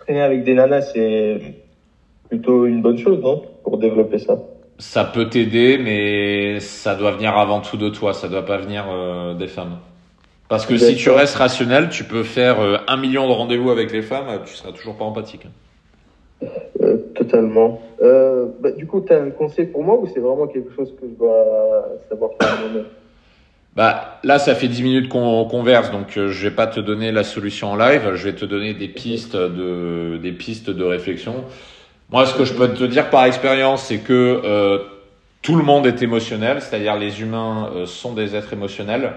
traîner 0.00 0.20
avec 0.20 0.42
des 0.42 0.54
nanas, 0.54 0.82
c'est 0.92 1.40
plutôt 2.28 2.66
une 2.66 2.82
bonne 2.82 2.98
chose, 2.98 3.20
non? 3.22 3.44
Pour 3.62 3.78
développer 3.78 4.18
ça. 4.18 4.36
Ça 4.78 5.04
peut 5.04 5.28
t'aider, 5.28 5.78
mais 5.78 6.58
ça 6.58 6.96
doit 6.96 7.12
venir 7.12 7.38
avant 7.38 7.60
tout 7.60 7.76
de 7.76 7.88
toi, 7.88 8.14
ça 8.14 8.26
doit 8.26 8.44
pas 8.44 8.56
venir 8.56 8.84
des 9.38 9.46
femmes. 9.46 9.78
Parce 10.48 10.66
que 10.66 10.76
si 10.76 10.96
tu 10.96 11.10
restes 11.10 11.36
rationnel, 11.36 11.88
tu 11.88 12.02
peux 12.02 12.24
faire 12.24 12.56
un 12.88 12.96
million 12.96 13.28
de 13.28 13.32
rendez-vous 13.32 13.70
avec 13.70 13.92
les 13.92 14.02
femmes, 14.02 14.26
tu 14.44 14.54
seras 14.54 14.72
toujours 14.72 14.96
pas 14.96 15.04
empathique. 15.04 15.46
Totalement. 17.24 17.80
Euh, 18.02 18.46
bah, 18.60 18.70
du 18.72 18.86
coup, 18.86 19.00
tu 19.00 19.12
as 19.12 19.20
un 19.20 19.30
conseil 19.30 19.66
pour 19.66 19.84
moi 19.84 19.98
ou 19.98 20.06
c'est 20.12 20.20
vraiment 20.20 20.46
quelque 20.46 20.74
chose 20.74 20.94
que 21.00 21.06
je 21.08 21.14
dois 21.14 21.86
savoir 22.08 22.30
faire 22.40 22.58
moi-même 22.60 22.86
bah, 23.74 24.20
là, 24.22 24.38
ça 24.38 24.54
fait 24.54 24.68
10 24.68 24.82
minutes 24.82 25.08
qu'on 25.08 25.46
converse, 25.46 25.90
donc 25.90 26.18
euh, 26.18 26.28
je 26.28 26.48
vais 26.48 26.54
pas 26.54 26.66
te 26.66 26.78
donner 26.78 27.10
la 27.10 27.24
solution 27.24 27.72
en 27.72 27.76
live. 27.76 28.12
Je 28.14 28.24
vais 28.24 28.34
te 28.34 28.44
donner 28.44 28.74
des 28.74 28.88
pistes 28.88 29.34
de, 29.34 30.18
des 30.18 30.32
pistes 30.32 30.68
de 30.68 30.84
réflexion. 30.84 31.44
Moi, 32.10 32.26
ce 32.26 32.34
que 32.34 32.44
je 32.44 32.52
peux 32.52 32.68
te 32.68 32.84
dire 32.84 33.08
par 33.08 33.24
expérience, 33.24 33.84
c'est 33.84 33.98
que 33.98 34.42
euh, 34.44 34.78
tout 35.40 35.56
le 35.56 35.64
monde 35.64 35.86
est 35.86 36.02
émotionnel, 36.02 36.60
c'est-à-dire 36.60 36.96
les 36.96 37.22
humains 37.22 37.70
euh, 37.74 37.86
sont 37.86 38.12
des 38.12 38.36
êtres 38.36 38.52
émotionnels, 38.52 39.14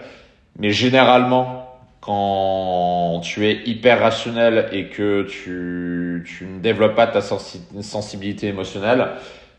mais 0.57 0.69
généralement, 0.69 1.64
quand 2.05 3.19
tu 3.23 3.47
es 3.47 3.63
hyper 3.65 3.99
rationnel 3.99 4.69
et 4.71 4.85
que 4.89 5.23
tu, 5.23 6.23
tu 6.25 6.45
ne 6.45 6.59
développes 6.59 6.95
pas 6.95 7.07
ta 7.07 7.21
sensibilité 7.21 8.47
émotionnelle, 8.47 9.07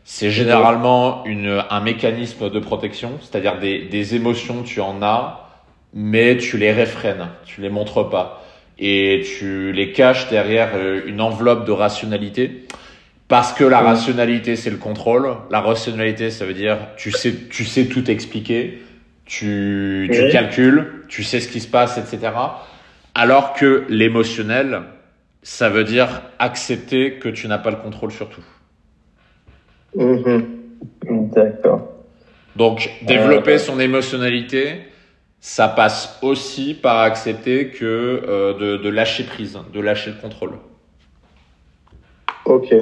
c'est 0.05 0.31
généralement 0.31 1.25
une, 1.25 1.61
un 1.69 1.81
mécanisme 1.81 2.49
de 2.49 2.59
protection, 2.59 3.19
c'est-à-dire 3.21 3.59
des, 3.59 3.81
des 3.81 4.15
émotions, 4.15 4.63
tu 4.63 4.79
en 4.79 5.01
as, 5.01 5.49
mais 5.93 6.37
tu 6.37 6.57
les 6.57 6.71
réfrènes, 6.71 7.27
tu 7.45 7.59
les 7.59 7.69
montres 7.69 8.09
pas. 8.09 8.45
Et 8.79 9.25
tu 9.25 9.73
les 9.73 9.91
caches 9.91 10.29
derrière 10.29 10.69
euh, 10.75 11.01
une 11.05 11.19
enveloppe 11.19 11.65
de 11.65 11.71
rationalité. 11.73 12.67
Parce 13.27 13.51
que 13.51 13.65
la 13.65 13.81
rationalité, 13.81 14.55
c'est 14.55 14.69
le 14.69 14.77
contrôle. 14.77 15.35
La 15.51 15.59
rationalité, 15.59 16.31
ça 16.31 16.45
veut 16.45 16.53
dire 16.53 16.77
tu 16.95 17.11
sais, 17.11 17.33
tu 17.49 17.65
sais 17.65 17.87
tout 17.87 18.09
expliquer, 18.09 18.81
tu, 19.27 20.09
tu 20.11 20.29
calcules, 20.29 21.03
tu 21.07 21.23
sais 21.23 21.39
ce 21.39 21.49
qui 21.49 21.59
se 21.59 21.67
passe, 21.67 21.97
etc. 21.97 22.33
Alors 23.13 23.53
que 23.53 23.83
l'émotionnel, 23.89 24.81
ça 25.43 25.69
veut 25.69 25.83
dire 25.83 26.21
accepter 26.39 27.13
que 27.15 27.29
tu 27.29 27.47
n'as 27.47 27.57
pas 27.57 27.71
le 27.71 27.77
contrôle 27.77 28.11
sur 28.11 28.29
tout. 28.29 28.43
Mhm. 29.95 30.45
D'accord. 31.31 31.93
Donc, 32.55 32.89
développer 33.03 33.53
euh, 33.53 33.59
son 33.59 33.79
émotionnalité, 33.79 34.81
ça 35.39 35.67
passe 35.67 36.17
aussi 36.21 36.73
par 36.73 36.99
accepter 36.99 37.69
que 37.69 37.85
euh, 37.85 38.53
de, 38.53 38.77
de, 38.77 38.89
lâcher 38.89 39.23
prise, 39.23 39.59
de 39.73 39.79
lâcher 39.79 40.11
le 40.11 40.21
contrôle. 40.21 40.53
Ok. 42.45 42.73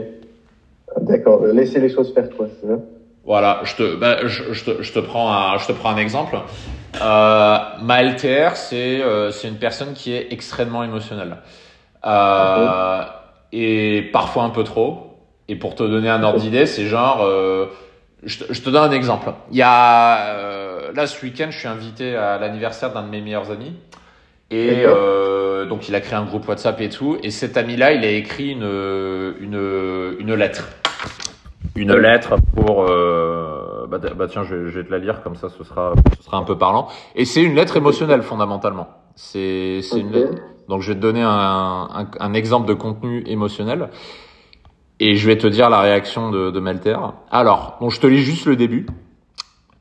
D'accord. 1.01 1.45
Laisser 1.47 1.79
les 1.79 1.89
choses 1.89 2.13
faire, 2.13 2.29
toi, 2.29 2.47
c'est 2.61 2.67
ça? 2.67 2.79
Voilà. 3.25 3.61
Je 3.63 3.75
te, 3.75 3.95
ben, 3.95 4.17
je, 4.27 4.53
je, 4.53 4.63
te, 4.63 4.83
je, 4.83 4.93
te 4.93 4.99
prends 4.99 5.31
un, 5.33 5.57
je 5.57 5.67
te 5.67 5.71
prends 5.71 5.89
un 5.89 5.97
exemple. 5.97 6.37
Euh, 7.01 7.57
ma 7.81 8.03
LTR, 8.03 8.55
c'est 8.55 9.01
euh, 9.01 9.31
c'est 9.31 9.47
une 9.47 9.57
personne 9.57 9.93
qui 9.93 10.13
est 10.13 10.27
extrêmement 10.31 10.83
émotionnelle. 10.83 11.37
Euh, 12.05 13.01
Et 13.51 14.09
parfois 14.13 14.43
un 14.43 14.49
peu 14.49 14.63
trop. 14.63 15.17
Et 15.47 15.55
pour 15.55 15.75
te 15.75 15.83
donner 15.83 16.09
un 16.09 16.23
ordre 16.23 16.39
d'idée, 16.39 16.65
c'est 16.65 16.85
genre, 16.87 17.23
euh, 17.23 17.67
je, 18.23 18.39
te, 18.39 18.53
je, 18.53 18.61
te, 18.61 18.69
donne 18.69 18.89
un 18.91 18.95
exemple. 18.95 19.31
Il 19.51 19.57
y 19.57 19.61
a 19.61 20.27
euh, 20.29 20.91
là 20.93 21.05
ce 21.05 21.23
week-end, 21.23 21.47
je 21.51 21.59
suis 21.59 21.67
invité 21.67 22.15
à 22.15 22.37
l'anniversaire 22.39 22.91
d'un 22.91 23.03
de 23.03 23.09
mes 23.09 23.21
meilleurs 23.21 23.51
amis. 23.51 23.73
Et 24.51 24.83
euh, 24.85 25.65
donc 25.65 25.89
il 25.89 25.95
a 25.95 26.01
créé 26.01 26.15
un 26.15 26.25
groupe 26.25 26.47
WhatsApp 26.47 26.79
et 26.81 26.89
tout. 26.89 27.17
Et 27.23 27.31
cet 27.31 27.57
ami-là, 27.57 27.93
il 27.93 28.03
a 28.03 28.09
écrit 28.09 28.51
une 28.51 29.33
une 29.39 30.15
une 30.19 30.33
lettre, 30.33 30.67
une 31.75 31.93
lettre 31.95 32.35
pour. 32.55 32.85
Euh, 32.89 33.85
bah, 33.87 33.99
bah, 34.15 34.27
tiens, 34.27 34.43
je 34.43 34.55
vais, 34.55 34.71
je 34.71 34.79
vais, 34.79 34.85
te 34.85 34.91
la 34.91 34.99
lire 34.99 35.21
comme 35.21 35.35
ça, 35.35 35.49
ce 35.49 35.63
sera 35.63 35.93
ce 36.17 36.23
sera 36.23 36.37
un 36.37 36.43
peu 36.43 36.57
parlant. 36.57 36.87
Et 37.15 37.25
c'est 37.25 37.43
une 37.43 37.55
lettre 37.55 37.77
émotionnelle 37.77 38.23
fondamentalement. 38.23 38.87
C'est 39.15 39.81
c'est 39.81 39.99
une 39.99 40.11
lettre. 40.11 40.41
Donc 40.67 40.81
je 40.81 40.89
vais 40.89 40.95
te 40.95 41.01
donner 41.01 41.21
un, 41.21 41.29
un, 41.29 42.07
un 42.19 42.33
exemple 42.33 42.67
de 42.67 42.73
contenu 42.73 43.23
émotionnel. 43.27 43.89
Et 44.99 45.15
je 45.15 45.27
vais 45.27 45.37
te 45.37 45.47
dire 45.47 45.69
la 45.69 45.81
réaction 45.81 46.31
de, 46.31 46.51
de 46.51 46.59
Melter. 46.59 46.97
Alors, 47.29 47.77
bon, 47.81 47.89
je 47.89 47.99
te 47.99 48.07
lis 48.07 48.23
juste 48.23 48.45
le 48.45 48.55
début. 48.55 48.85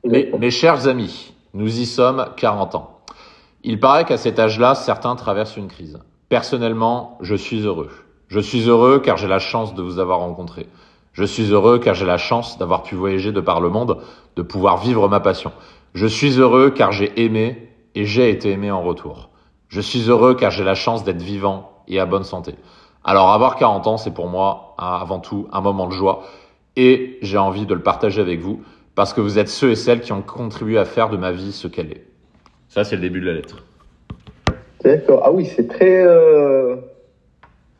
Mes, 0.03 0.29
mes 0.37 0.51
chers 0.51 0.87
amis, 0.87 1.33
nous 1.53 1.79
y 1.79 1.85
sommes 1.85 2.27
40 2.35 2.75
ans. 2.75 2.99
Il 3.63 3.79
paraît 3.79 4.05
qu'à 4.05 4.17
cet 4.17 4.39
âge-là, 4.39 4.75
certains 4.75 5.15
traversent 5.15 5.55
une 5.57 5.69
crise. 5.69 5.99
Personnellement, 6.27 7.17
je 7.21 7.35
suis 7.35 7.61
heureux. 7.61 7.89
Je 8.27 8.39
suis 8.39 8.67
heureux 8.67 8.99
car 8.99 9.15
j'ai 9.15 9.27
la 9.27 9.39
chance 9.39 9.73
de 9.73 9.81
vous 9.81 9.99
avoir 9.99 10.19
rencontré. 10.19 10.67
Je 11.15 11.23
suis 11.23 11.53
heureux 11.53 11.79
car 11.79 11.95
j'ai 11.95 12.05
la 12.05 12.17
chance 12.17 12.57
d'avoir 12.57 12.83
pu 12.83 12.95
voyager 12.95 13.31
de 13.31 13.39
par 13.39 13.61
le 13.61 13.69
monde, 13.69 13.99
de 14.35 14.41
pouvoir 14.41 14.77
vivre 14.77 15.07
ma 15.07 15.21
passion. 15.21 15.53
Je 15.93 16.07
suis 16.07 16.37
heureux 16.41 16.71
car 16.71 16.91
j'ai 16.91 17.23
aimé 17.23 17.69
et 17.95 18.05
j'ai 18.05 18.29
été 18.29 18.51
aimé 18.51 18.69
en 18.69 18.81
retour. 18.81 19.29
Je 19.69 19.79
suis 19.79 20.09
heureux 20.09 20.35
car 20.35 20.51
j'ai 20.51 20.65
la 20.65 20.75
chance 20.75 21.05
d'être 21.05 21.21
vivant 21.21 21.71
et 21.87 22.01
à 22.01 22.05
bonne 22.05 22.25
santé. 22.25 22.55
Alors 23.05 23.31
avoir 23.31 23.55
40 23.55 23.87
ans, 23.87 23.95
c'est 23.95 24.13
pour 24.13 24.27
moi 24.27 24.75
avant 24.77 25.19
tout 25.19 25.47
un 25.53 25.61
moment 25.61 25.87
de 25.87 25.93
joie 25.93 26.23
et 26.75 27.17
j'ai 27.21 27.37
envie 27.37 27.65
de 27.65 27.73
le 27.73 27.81
partager 27.81 28.19
avec 28.19 28.41
vous 28.41 28.61
parce 28.93 29.13
que 29.13 29.21
vous 29.21 29.39
êtes 29.39 29.47
ceux 29.47 29.71
et 29.71 29.75
celles 29.75 30.01
qui 30.01 30.11
ont 30.11 30.21
contribué 30.21 30.77
à 30.77 30.83
faire 30.83 31.09
de 31.09 31.15
ma 31.15 31.31
vie 31.31 31.53
ce 31.53 31.69
qu'elle 31.69 31.93
est. 31.93 32.05
Ça, 32.67 32.83
c'est 32.83 32.97
le 32.97 33.01
début 33.01 33.21
de 33.21 33.27
la 33.27 33.33
lettre. 33.35 33.63
D'accord. 34.83 35.21
Ah 35.23 35.31
oui, 35.31 35.45
c'est 35.45 35.69
très, 35.69 36.05
euh, 36.05 36.75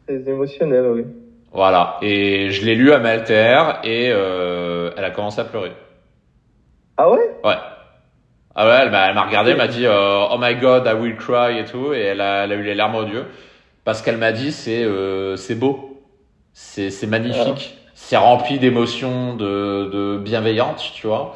très 0.08 0.30
émotionnel, 0.30 0.92
oui. 0.94 1.04
Voilà. 1.56 1.98
Et 2.02 2.52
je 2.52 2.66
l'ai 2.66 2.76
lu 2.76 2.92
à 2.92 3.00
Malter 3.00 3.60
et 3.86 4.10
euh, 4.12 4.92
elle 4.98 5.06
a 5.06 5.12
commencé 5.12 5.40
à 5.40 5.46
pleurer. 5.46 5.72
Ah 6.98 7.10
ouais? 7.10 7.32
Ouais. 7.46 7.56
Ah 8.58 8.68
ouais, 8.68 8.78
elle 8.84 8.92
m'a 8.92 9.26
regardé, 9.26 9.52
elle 9.52 9.58
m'a 9.58 9.68
dit 9.68 9.86
euh, 9.86 10.28
Oh 10.32 10.38
my 10.38 10.56
god, 10.56 10.86
I 10.86 10.94
will 10.94 11.16
cry 11.16 11.60
et 11.60 11.66
tout, 11.66 11.94
et 11.94 12.02
elle 12.02 12.22
a, 12.22 12.44
elle 12.44 12.52
a 12.52 12.56
eu 12.56 12.64
les 12.64 12.76
larmes 12.76 12.96
aux 12.96 13.06
yeux 13.06 13.26
parce 13.86 14.02
qu'elle 14.02 14.18
m'a 14.18 14.32
dit 14.32 14.52
c'est 14.52 14.84
euh, 14.84 15.36
c'est 15.38 15.56
beau, 15.56 16.02
c'est 16.54 16.90
c'est 16.90 17.08
magnifique, 17.08 17.78
c'est 17.94 18.18
rempli 18.18 18.60
d'émotions 18.60 19.36
de 19.36 19.90
de 19.92 20.18
bienveillantes, 20.18 20.92
tu 20.94 21.08
vois. 21.08 21.36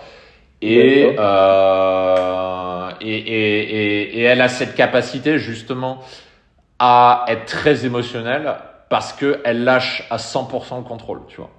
Et, 0.61 1.15
euh, 1.17 2.89
et, 2.99 3.15
et, 3.15 3.59
et, 3.59 4.19
et, 4.19 4.23
elle 4.23 4.41
a 4.41 4.49
cette 4.49 4.75
capacité 4.75 5.39
justement 5.39 5.99
à 6.79 7.23
être 7.29 7.45
très 7.45 7.85
émotionnelle 7.85 8.55
parce 8.89 9.13
que 9.13 9.39
elle 9.45 9.63
lâche 9.63 10.03
à 10.09 10.17
100% 10.17 10.77
le 10.77 10.83
contrôle, 10.83 11.21
tu 11.27 11.37
vois. 11.37 11.51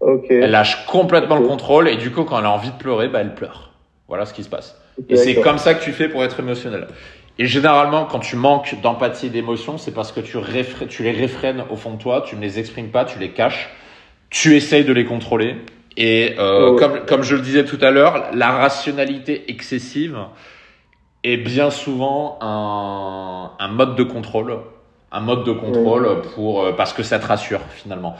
Okay. 0.00 0.34
Elle 0.34 0.50
lâche 0.50 0.86
complètement 0.86 1.36
le 1.36 1.46
contrôle 1.46 1.88
et 1.88 1.96
du 1.96 2.10
coup 2.10 2.24
quand 2.24 2.38
elle 2.38 2.44
a 2.46 2.50
envie 2.50 2.70
de 2.70 2.76
pleurer, 2.76 3.08
bah 3.08 3.20
elle 3.20 3.34
pleure. 3.34 3.72
Voilà 4.08 4.26
ce 4.26 4.34
qui 4.34 4.44
se 4.44 4.50
passe. 4.50 4.80
et 5.08 5.16
c'est 5.16 5.40
comme 5.40 5.58
ça 5.58 5.74
que 5.74 5.82
tu 5.82 5.92
fais 5.92 6.08
pour 6.08 6.22
être 6.24 6.40
émotionnel. 6.40 6.88
Et 7.38 7.46
généralement, 7.46 8.04
quand 8.04 8.20
tu 8.20 8.36
manques 8.36 8.76
d'empathie 8.80 9.26
et 9.26 9.30
d'émotion, 9.30 9.76
c'est 9.76 9.92
parce 9.92 10.12
que 10.12 10.20
tu, 10.20 10.38
tu 10.88 11.02
les 11.02 11.10
réfrènes 11.10 11.64
au 11.68 11.76
fond 11.76 11.94
de 11.94 11.98
toi, 11.98 12.22
tu 12.24 12.36
ne 12.36 12.40
les 12.40 12.60
exprimes 12.60 12.90
pas, 12.90 13.04
tu 13.04 13.18
les 13.18 13.30
caches, 13.30 13.70
tu 14.30 14.54
essayes 14.54 14.84
de 14.84 14.92
les 14.92 15.04
contrôler. 15.04 15.56
Et 15.96 16.34
euh, 16.38 16.70
oh. 16.70 16.76
comme, 16.76 17.04
comme 17.06 17.22
je 17.22 17.34
le 17.34 17.42
disais 17.42 17.64
tout 17.64 17.78
à 17.80 17.90
l'heure, 17.90 18.30
la 18.34 18.52
rationalité 18.52 19.50
excessive 19.50 20.18
est 21.24 21.36
bien 21.36 21.70
souvent 21.70 22.38
un, 22.40 23.52
un 23.58 23.68
mode 23.68 23.96
de 23.96 24.02
contrôle, 24.04 24.58
un 25.14 25.20
mode 25.20 25.44
de 25.44 25.52
contrôle 25.52 26.22
pour 26.34 26.62
euh, 26.62 26.72
parce 26.72 26.92
que 26.92 27.02
ça 27.02 27.18
te 27.18 27.26
rassure 27.26 27.60
finalement. 27.70 28.16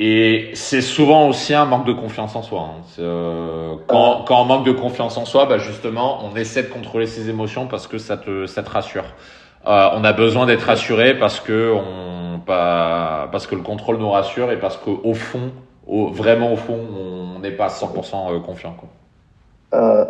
Et 0.00 0.50
c'est 0.54 0.80
souvent 0.80 1.28
aussi 1.28 1.54
un 1.54 1.66
manque 1.66 1.86
de 1.86 1.92
confiance 1.92 2.34
en 2.34 2.42
soi. 2.42 2.62
Hein. 2.62 2.82
Euh, 2.98 3.76
quand, 3.86 4.18
ah. 4.20 4.24
quand 4.26 4.42
on 4.42 4.44
manque 4.44 4.66
de 4.66 4.72
confiance 4.72 5.16
en 5.16 5.24
soi, 5.24 5.46
bah 5.46 5.58
justement, 5.58 6.24
on 6.24 6.34
essaie 6.34 6.64
de 6.64 6.68
contrôler 6.68 7.06
ses 7.06 7.30
émotions 7.30 7.66
parce 7.68 7.86
que 7.86 7.98
ça 7.98 8.16
te, 8.16 8.46
ça 8.46 8.64
te 8.64 8.70
rassure. 8.70 9.04
Euh, 9.66 9.88
on 9.94 10.02
a 10.04 10.12
besoin 10.12 10.46
d'être 10.46 10.62
rassuré 10.62 11.16
parce 11.16 11.40
que 11.40 11.72
on, 11.72 12.40
pas, 12.40 13.28
parce 13.30 13.46
que 13.46 13.54
le 13.54 13.62
contrôle 13.62 13.98
nous 13.98 14.10
rassure 14.10 14.50
et 14.50 14.58
parce 14.58 14.76
qu'au 14.76 15.14
fond, 15.14 15.52
au, 15.86 16.08
vraiment 16.08 16.52
au 16.52 16.56
fond, 16.56 16.78
on 17.36 17.38
n'est 17.38 17.52
pas 17.52 17.68
100% 17.68 18.34
euh, 18.34 18.40
confiant. 18.40 18.72
Quoi. 18.72 18.88
Euh, 19.74 20.04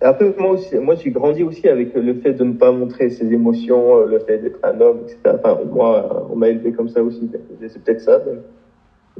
un 0.00 0.12
peu 0.14 0.34
moi 0.38 0.52
aussi, 0.52 0.74
moi 0.76 0.96
j'ai 0.96 1.10
grandi 1.10 1.44
aussi 1.44 1.68
avec 1.68 1.94
le 1.94 2.14
fait 2.14 2.32
de 2.32 2.44
ne 2.44 2.54
pas 2.54 2.72
montrer 2.72 3.10
ses 3.10 3.32
émotions, 3.32 3.98
euh, 3.98 4.06
le 4.06 4.18
fait 4.18 4.38
d'être 4.38 4.58
un 4.64 4.80
homme, 4.80 5.02
etc. 5.04 5.36
Enfin, 5.38 5.58
moi, 5.72 6.26
on 6.30 6.36
m'a 6.36 6.48
élevé 6.48 6.72
comme 6.72 6.88
ça 6.88 7.02
aussi. 7.02 7.30
C'est 7.60 7.84
peut-être 7.84 8.00
ça. 8.00 8.18
Mais... 8.26 8.38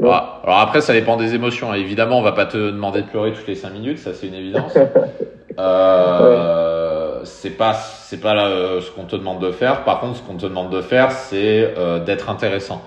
Alors, 0.01 0.41
alors, 0.43 0.59
après, 0.59 0.81
ça 0.81 0.93
dépend 0.93 1.17
des 1.17 1.35
émotions. 1.35 1.73
Évidemment, 1.75 2.19
on 2.19 2.23
va 2.23 2.33
pas 2.33 2.47
te 2.47 2.57
demander 2.57 3.03
de 3.03 3.07
pleurer 3.07 3.33
toutes 3.33 3.47
les 3.47 3.55
cinq 3.55 3.73
minutes, 3.73 3.99
ça 3.99 4.15
c'est 4.15 4.27
une 4.27 4.35
évidence. 4.35 4.77
euh, 5.59 7.21
c'est 7.25 7.57
pas 7.57 7.75
c'est 7.75 8.21
pas 8.21 8.35
là, 8.35 8.49
euh, 8.49 8.81
ce 8.81 8.91
qu'on 8.91 9.05
te 9.05 9.17
demande 9.17 9.41
de 9.41 9.53
faire. 9.53 9.85
Par 9.85 10.01
contre, 10.01 10.17
ce 10.17 10.23
qu'on 10.23 10.37
te 10.37 10.47
demande 10.47 10.71
de 10.71 10.81
faire, 10.81 11.13
c'est 11.13 11.75
euh, 11.77 11.99
d'être 11.99 12.31
intéressant. 12.31 12.83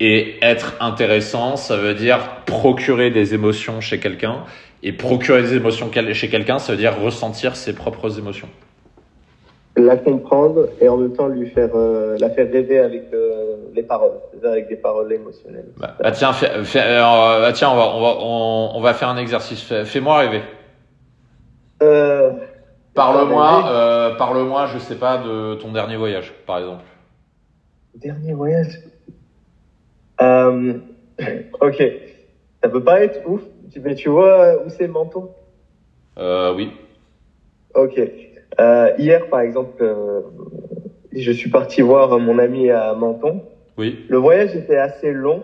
Et 0.00 0.36
être 0.42 0.74
intéressant, 0.80 1.56
ça 1.56 1.76
veut 1.76 1.94
dire 1.94 2.18
procurer 2.46 3.10
des 3.10 3.34
émotions 3.34 3.80
chez 3.80 3.98
quelqu'un. 3.98 4.44
Et 4.84 4.92
procurer 4.92 5.42
des 5.42 5.54
émotions 5.54 5.90
chez 6.12 6.28
quelqu'un, 6.28 6.58
ça 6.60 6.72
veut 6.72 6.78
dire 6.78 6.96
ressentir 7.00 7.56
ses 7.56 7.74
propres 7.74 8.18
émotions 8.18 8.48
la 9.76 9.96
comprendre 9.96 10.68
et 10.80 10.88
en 10.88 10.96
même 10.96 11.12
temps 11.12 11.26
lui 11.26 11.48
faire 11.48 11.70
euh, 11.74 12.16
la 12.18 12.30
faire 12.30 12.50
rêver 12.50 12.78
avec 12.78 13.12
euh, 13.12 13.56
les 13.74 13.82
paroles, 13.82 14.18
avec 14.44 14.68
des 14.68 14.76
paroles 14.76 15.12
émotionnelles. 15.12 15.66
Bah, 15.78 15.96
bah 16.00 16.12
tiens, 16.12 16.32
fais, 16.32 16.62
fais, 16.64 16.80
euh, 16.80 17.40
bah 17.40 17.52
tiens, 17.52 17.70
on 17.70 17.76
va 17.76 17.88
on 17.88 18.00
va 18.00 18.16
on, 18.20 18.70
on 18.76 18.80
va 18.80 18.94
faire 18.94 19.08
un 19.08 19.16
exercice. 19.16 19.62
Fais-moi 19.84 20.18
rêver. 20.18 20.42
Parle-moi, 22.94 24.14
parle-moi, 24.16 24.66
je 24.72 24.78
sais 24.78 24.94
pas 24.94 25.18
de 25.18 25.56
ton 25.56 25.72
dernier 25.72 25.96
voyage, 25.96 26.32
par 26.46 26.58
exemple. 26.58 26.84
Dernier 27.96 28.32
voyage? 28.32 28.80
Ok. 31.60 31.80
Ça 32.60 32.68
peut 32.68 32.82
pas 32.82 33.02
être 33.02 33.20
ouf, 33.28 33.42
mais 33.82 33.94
tu 33.94 34.08
vois 34.08 34.62
où 34.64 34.68
c'est 34.68 34.88
Menton 34.88 35.30
Euh, 36.18 36.54
oui. 36.54 36.70
Ok. 37.74 38.00
Euh, 38.60 38.90
hier, 38.98 39.28
par 39.28 39.40
exemple, 39.40 39.82
euh, 39.82 40.20
je 41.12 41.32
suis 41.32 41.50
parti 41.50 41.82
voir 41.82 42.18
mon 42.18 42.38
ami 42.38 42.70
à 42.70 42.94
Menton. 42.94 43.42
Oui. 43.76 44.04
Le 44.08 44.16
voyage 44.18 44.54
était 44.54 44.76
assez 44.76 45.12
long, 45.12 45.42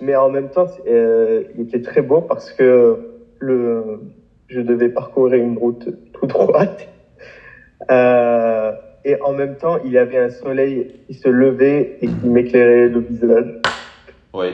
mais 0.00 0.16
en 0.16 0.30
même 0.30 0.48
temps, 0.48 0.66
euh, 0.86 1.44
il 1.54 1.62
était 1.62 1.82
très 1.82 2.00
beau 2.02 2.22
parce 2.22 2.52
que 2.52 2.96
le, 3.38 4.00
je 4.48 4.60
devais 4.60 4.88
parcourir 4.88 5.42
une 5.42 5.58
route 5.58 5.88
tout 6.14 6.26
droite. 6.26 6.88
Euh, 7.90 8.72
et 9.04 9.20
en 9.22 9.32
même 9.32 9.56
temps, 9.56 9.78
il 9.84 9.92
y 9.92 9.98
avait 9.98 10.18
un 10.18 10.30
soleil 10.30 10.94
qui 11.06 11.14
se 11.14 11.28
levait 11.28 11.98
et 12.00 12.06
qui 12.06 12.26
m'éclairait 12.28 12.88
le 12.88 13.00
visage. 13.00 13.60
Oui. 14.34 14.48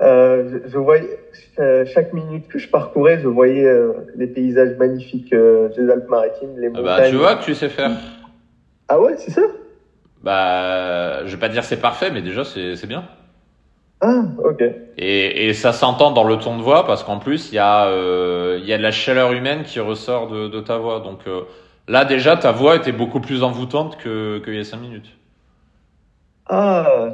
Euh, 0.00 0.48
je, 0.64 0.70
je 0.70 0.78
voyais 0.78 1.18
chaque 1.86 2.12
minute 2.12 2.48
que 2.48 2.58
je 2.58 2.68
parcourais, 2.68 3.18
je 3.20 3.28
voyais 3.28 3.64
euh, 3.64 3.92
les 4.16 4.26
paysages 4.26 4.76
magnifiques 4.78 5.32
euh, 5.32 5.68
des 5.68 5.90
Alpes-Maritimes, 5.90 6.58
les 6.58 6.66
Ah 6.66 6.78
montagnes. 6.78 6.84
Bah, 6.84 7.08
tu 7.08 7.16
vois 7.16 7.36
que 7.36 7.44
tu 7.44 7.54
sais 7.54 7.68
faire. 7.68 7.90
Ah 8.88 9.00
ouais, 9.00 9.14
c'est 9.16 9.30
ça? 9.30 9.42
Bah, 10.22 11.24
je 11.26 11.32
vais 11.32 11.40
pas 11.40 11.48
dire 11.48 11.64
c'est 11.64 11.80
parfait, 11.80 12.10
mais 12.10 12.22
déjà 12.22 12.44
c'est 12.44 12.86
bien. 12.86 13.04
Ah, 14.00 14.22
ok. 14.42 14.62
Et, 14.98 15.48
et 15.48 15.54
ça 15.54 15.72
s'entend 15.72 16.10
dans 16.10 16.24
le 16.24 16.36
ton 16.36 16.58
de 16.58 16.62
voix 16.62 16.84
parce 16.84 17.04
qu'en 17.04 17.18
plus 17.18 17.50
il 17.52 17.54
y 17.54 17.58
a 17.58 17.86
euh, 17.86 18.60
y 18.62 18.72
a 18.72 18.78
de 18.78 18.82
la 18.82 18.90
chaleur 18.90 19.32
humaine 19.32 19.62
qui 19.62 19.80
ressort 19.80 20.28
de, 20.28 20.48
de 20.48 20.60
ta 20.60 20.76
voix. 20.78 21.00
Donc 21.00 21.20
euh, 21.26 21.42
là 21.88 22.04
déjà 22.04 22.36
ta 22.36 22.52
voix 22.52 22.76
était 22.76 22.92
beaucoup 22.92 23.20
plus 23.20 23.42
envoûtante 23.42 23.96
que 23.96 24.40
qu'il 24.44 24.56
y 24.56 24.60
a 24.60 24.64
cinq 24.64 24.80
minutes. 24.80 25.10
Ah, 26.48 27.08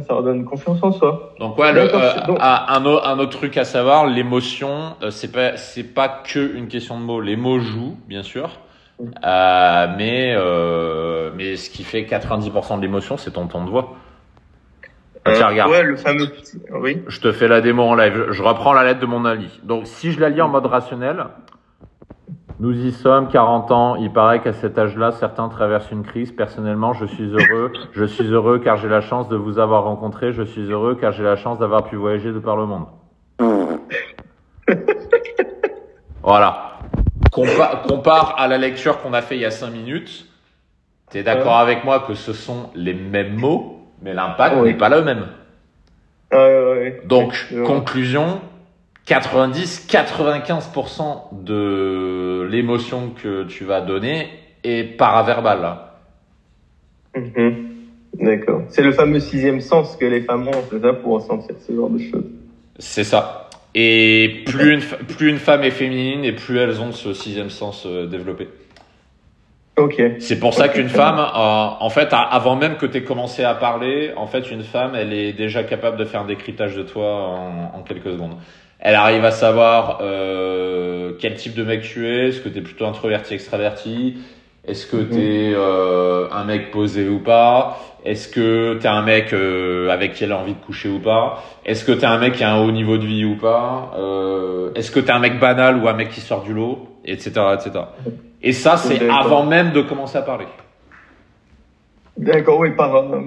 ça 0.06 0.14
redonne 0.14 0.44
confiance 0.44 0.78
en 0.82 0.92
soi. 0.92 1.34
Donc 1.38 1.56
ouais, 1.58 1.72
le, 1.72 1.82
euh, 1.94 2.26
donc- 2.26 2.38
un, 2.40 2.84
au- 2.84 3.00
un 3.02 3.18
autre 3.18 3.36
truc 3.38 3.56
à 3.56 3.64
savoir, 3.64 4.06
l'émotion, 4.06 4.94
euh, 5.02 5.10
c'est 5.10 5.30
pas 5.32 5.56
c'est 5.56 5.84
pas 5.84 6.08
que 6.08 6.56
une 6.56 6.68
question 6.68 6.98
de 6.98 7.04
mots. 7.04 7.20
Les 7.20 7.36
mots 7.36 7.60
jouent, 7.60 7.96
bien 8.08 8.22
sûr, 8.22 8.50
euh, 9.24 9.86
mais 9.96 10.34
euh, 10.36 11.30
mais 11.36 11.56
ce 11.56 11.70
qui 11.70 11.84
fait 11.84 12.02
90% 12.04 12.76
de 12.76 12.82
l'émotion, 12.82 13.16
c'est 13.16 13.30
ton 13.32 13.46
ton 13.46 13.64
de 13.64 13.70
voix. 13.70 13.94
Tiens, 15.26 15.48
regarde. 15.48 15.70
Ouais, 15.70 15.82
le 15.82 15.96
fameux. 15.96 16.26
petit- 16.26 16.60
Oui. 16.70 17.02
Je 17.08 17.18
te 17.18 17.32
fais 17.32 17.48
la 17.48 17.62
démo 17.62 17.82
en 17.82 17.94
live. 17.94 18.24
Je, 18.28 18.32
je 18.32 18.42
reprends 18.42 18.74
la 18.74 18.84
lettre 18.84 19.00
de 19.00 19.06
mon 19.06 19.24
Ali. 19.24 19.48
Donc, 19.62 19.86
si 19.86 20.12
je 20.12 20.20
la 20.20 20.28
lis 20.28 20.42
en 20.42 20.48
mode 20.48 20.66
rationnel, 20.66 21.24
nous 22.60 22.72
y 22.86 22.92
sommes, 22.92 23.28
40 23.28 23.70
ans. 23.72 23.96
Il 23.96 24.12
paraît 24.12 24.40
qu'à 24.40 24.52
cet 24.52 24.78
âge-là, 24.78 25.12
certains 25.12 25.48
traversent 25.48 25.90
une 25.90 26.04
crise. 26.04 26.32
Personnellement, 26.32 26.92
je 26.92 27.04
suis 27.06 27.24
heureux. 27.30 27.72
Je 27.92 28.04
suis 28.04 28.24
heureux 28.26 28.58
car 28.58 28.76
j'ai 28.76 28.88
la 28.88 29.00
chance 29.00 29.28
de 29.28 29.36
vous 29.36 29.58
avoir 29.58 29.84
rencontré. 29.84 30.32
Je 30.32 30.42
suis 30.42 30.62
heureux 30.70 30.94
car 30.94 31.12
j'ai 31.12 31.24
la 31.24 31.36
chance 31.36 31.58
d'avoir 31.58 31.84
pu 31.84 31.96
voyager 31.96 32.32
de 32.32 32.38
par 32.38 32.56
le 32.56 32.66
monde. 32.66 32.86
Voilà. 36.22 36.78
Compa- 37.32 37.82
compare 37.86 38.36
à 38.38 38.46
la 38.48 38.58
lecture 38.58 39.00
qu'on 39.02 39.12
a 39.12 39.20
fait 39.20 39.36
il 39.36 39.40
y 39.40 39.44
a 39.44 39.50
5 39.50 39.70
minutes. 39.70 40.26
T'es 41.10 41.22
d'accord 41.22 41.58
avec 41.58 41.84
moi 41.84 42.00
que 42.00 42.14
ce 42.14 42.32
sont 42.32 42.70
les 42.74 42.94
mêmes 42.94 43.34
mots, 43.36 43.80
mais 44.02 44.14
l'impact 44.14 44.56
Oui. 44.58 44.68
n'est 44.72 44.78
pas 44.78 44.88
le 44.88 45.02
même. 45.02 45.26
Ah, 46.32 46.36
ouais. 46.36 47.02
Donc, 47.04 47.34
conclusion, 47.66 48.40
90-95% 49.06 51.44
de 51.44 52.48
l'émotion 52.50 53.10
que 53.10 53.44
tu 53.44 53.64
vas 53.64 53.82
donner 53.82 54.28
est 54.62 54.96
paraverbale. 54.96 55.76
Mhm. 57.14 57.74
D'accord. 58.14 58.62
C'est 58.68 58.82
le 58.82 58.92
fameux 58.92 59.20
sixième 59.20 59.60
sens 59.60 59.96
que 59.96 60.06
les 60.06 60.22
femmes 60.22 60.48
ont, 60.48 60.62
c'est 60.70 60.80
ça, 60.80 60.92
pour 60.92 61.14
ressentir 61.14 61.56
ce 61.66 61.74
genre 61.74 61.90
de 61.90 61.98
choses. 61.98 62.26
C'est 62.78 63.02
ça. 63.04 63.50
Et 63.74 64.42
plus 64.46 64.74
une, 64.74 64.80
plus 64.80 65.30
une 65.30 65.38
femme 65.38 65.64
est 65.64 65.70
féminine 65.70 66.24
et 66.24 66.32
plus 66.32 66.58
elles 66.58 66.80
ont 66.80 66.92
ce 66.92 67.12
sixième 67.12 67.50
sens 67.50 67.84
euh, 67.86 68.06
développé. 68.06 68.48
Ok. 69.76 70.00
C'est 70.20 70.38
pour 70.38 70.54
ça 70.54 70.68
qu'une 70.68 70.88
femme, 70.88 71.18
euh, 71.18 71.70
en 71.80 71.90
fait, 71.90 72.10
avant 72.12 72.54
même 72.54 72.76
que 72.76 72.86
tu 72.86 72.98
aies 72.98 73.02
commencé 73.02 73.42
à 73.42 73.54
parler, 73.54 74.12
en 74.16 74.28
fait, 74.28 74.52
une 74.52 74.62
femme, 74.62 74.94
elle 74.94 75.12
est 75.12 75.32
déjà 75.32 75.64
capable 75.64 75.96
de 75.96 76.04
faire 76.04 76.20
un 76.20 76.26
décryptage 76.26 76.76
de 76.76 76.84
toi 76.84 77.12
en, 77.12 77.72
en 77.74 77.82
quelques 77.82 78.12
secondes. 78.12 78.36
Elle 78.84 78.96
arrive 78.96 79.24
à 79.24 79.30
savoir 79.30 80.00
euh, 80.02 81.12
quel 81.18 81.34
type 81.36 81.54
de 81.54 81.64
mec 81.64 81.80
tu 81.80 82.06
es, 82.06 82.28
est-ce 82.28 82.42
que 82.42 82.50
tu 82.50 82.58
es 82.58 82.60
plutôt 82.60 82.84
introverti, 82.84 83.32
extraverti, 83.32 84.18
est-ce 84.68 84.86
que 84.86 84.98
tu 84.98 85.20
es 85.20 85.54
euh, 85.54 86.28
un 86.30 86.44
mec 86.44 86.70
posé 86.70 87.08
ou 87.08 87.18
pas, 87.18 87.78
est-ce 88.04 88.28
que 88.28 88.74
tu 88.78 88.84
es 88.84 88.86
un 88.86 89.00
mec 89.00 89.32
euh, 89.32 89.88
avec 89.88 90.12
qui 90.12 90.24
elle 90.24 90.32
a 90.32 90.38
envie 90.38 90.52
de 90.52 90.58
coucher 90.58 90.90
ou 90.90 90.98
pas, 90.98 91.42
est-ce 91.64 91.82
que 91.82 91.92
tu 91.92 92.00
es 92.00 92.04
un 92.04 92.18
mec 92.18 92.34
qui 92.34 92.44
a 92.44 92.52
un 92.52 92.62
haut 92.62 92.72
niveau 92.72 92.98
de 92.98 93.06
vie 93.06 93.24
ou 93.24 93.36
pas, 93.36 93.92
euh, 93.96 94.70
est-ce 94.74 94.90
que 94.90 95.00
tu 95.00 95.06
es 95.06 95.12
un 95.12 95.18
mec 95.18 95.40
banal 95.40 95.82
ou 95.82 95.88
un 95.88 95.94
mec 95.94 96.10
qui 96.10 96.20
sort 96.20 96.42
du 96.42 96.52
lot, 96.52 96.86
etc. 97.06 97.30
etc. 97.54 97.86
Et 98.42 98.52
ça, 98.52 98.76
c'est 98.76 99.08
avant 99.08 99.46
même 99.46 99.72
de 99.72 99.80
commencer 99.80 100.18
à 100.18 100.22
parler. 100.22 100.46
D'accord, 102.18 102.58
oui, 102.58 102.72
par, 102.76 102.94
euh, 102.94 103.22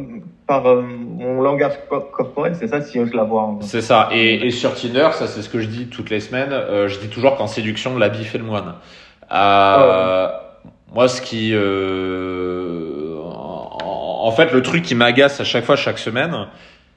par 0.46 0.68
euh, 0.68 0.84
mon 1.18 1.42
langage 1.42 1.74
cor- 1.90 2.12
corporel, 2.12 2.56
c'est 2.56 2.68
ça, 2.68 2.82
si 2.82 3.00
je 3.06 3.16
la 3.16 3.24
vois. 3.24 3.42
en- 3.44 3.62
C'est 3.62 3.82
ça. 3.82 4.10
Et, 4.12 4.46
et 4.48 4.52
sur 4.52 4.74
Tinder, 4.76 5.10
ça 5.14 5.28
c'est 5.28 5.42
ce 5.42 5.50
que 5.50 5.60
je 5.60 5.68
dis 5.68 5.88
toutes 5.88 6.10
les 6.10 6.20
semaines. 6.20 6.52
euh, 6.54 6.88
je 6.88 7.00
dis 7.00 7.08
toujours 7.10 7.36
qu'en 7.38 7.48
séduction, 7.48 7.98
l'habit 7.98 8.24
fait 8.24 8.38
le 8.38 8.44
moine. 8.44 8.76
Euh, 9.34 10.28
Moi, 10.94 11.08
ce 11.10 11.22
qui, 11.22 11.52
euh, 11.54 13.18
en, 13.24 14.20
en 14.28 14.32
fait, 14.32 14.52
le 14.54 14.62
truc 14.62 14.84
qui 14.84 14.96
m'agace 14.96 15.40
à 15.40 15.44
chaque 15.44 15.66
fois, 15.66 15.76
chaque 15.76 16.00
semaine, 16.00 16.48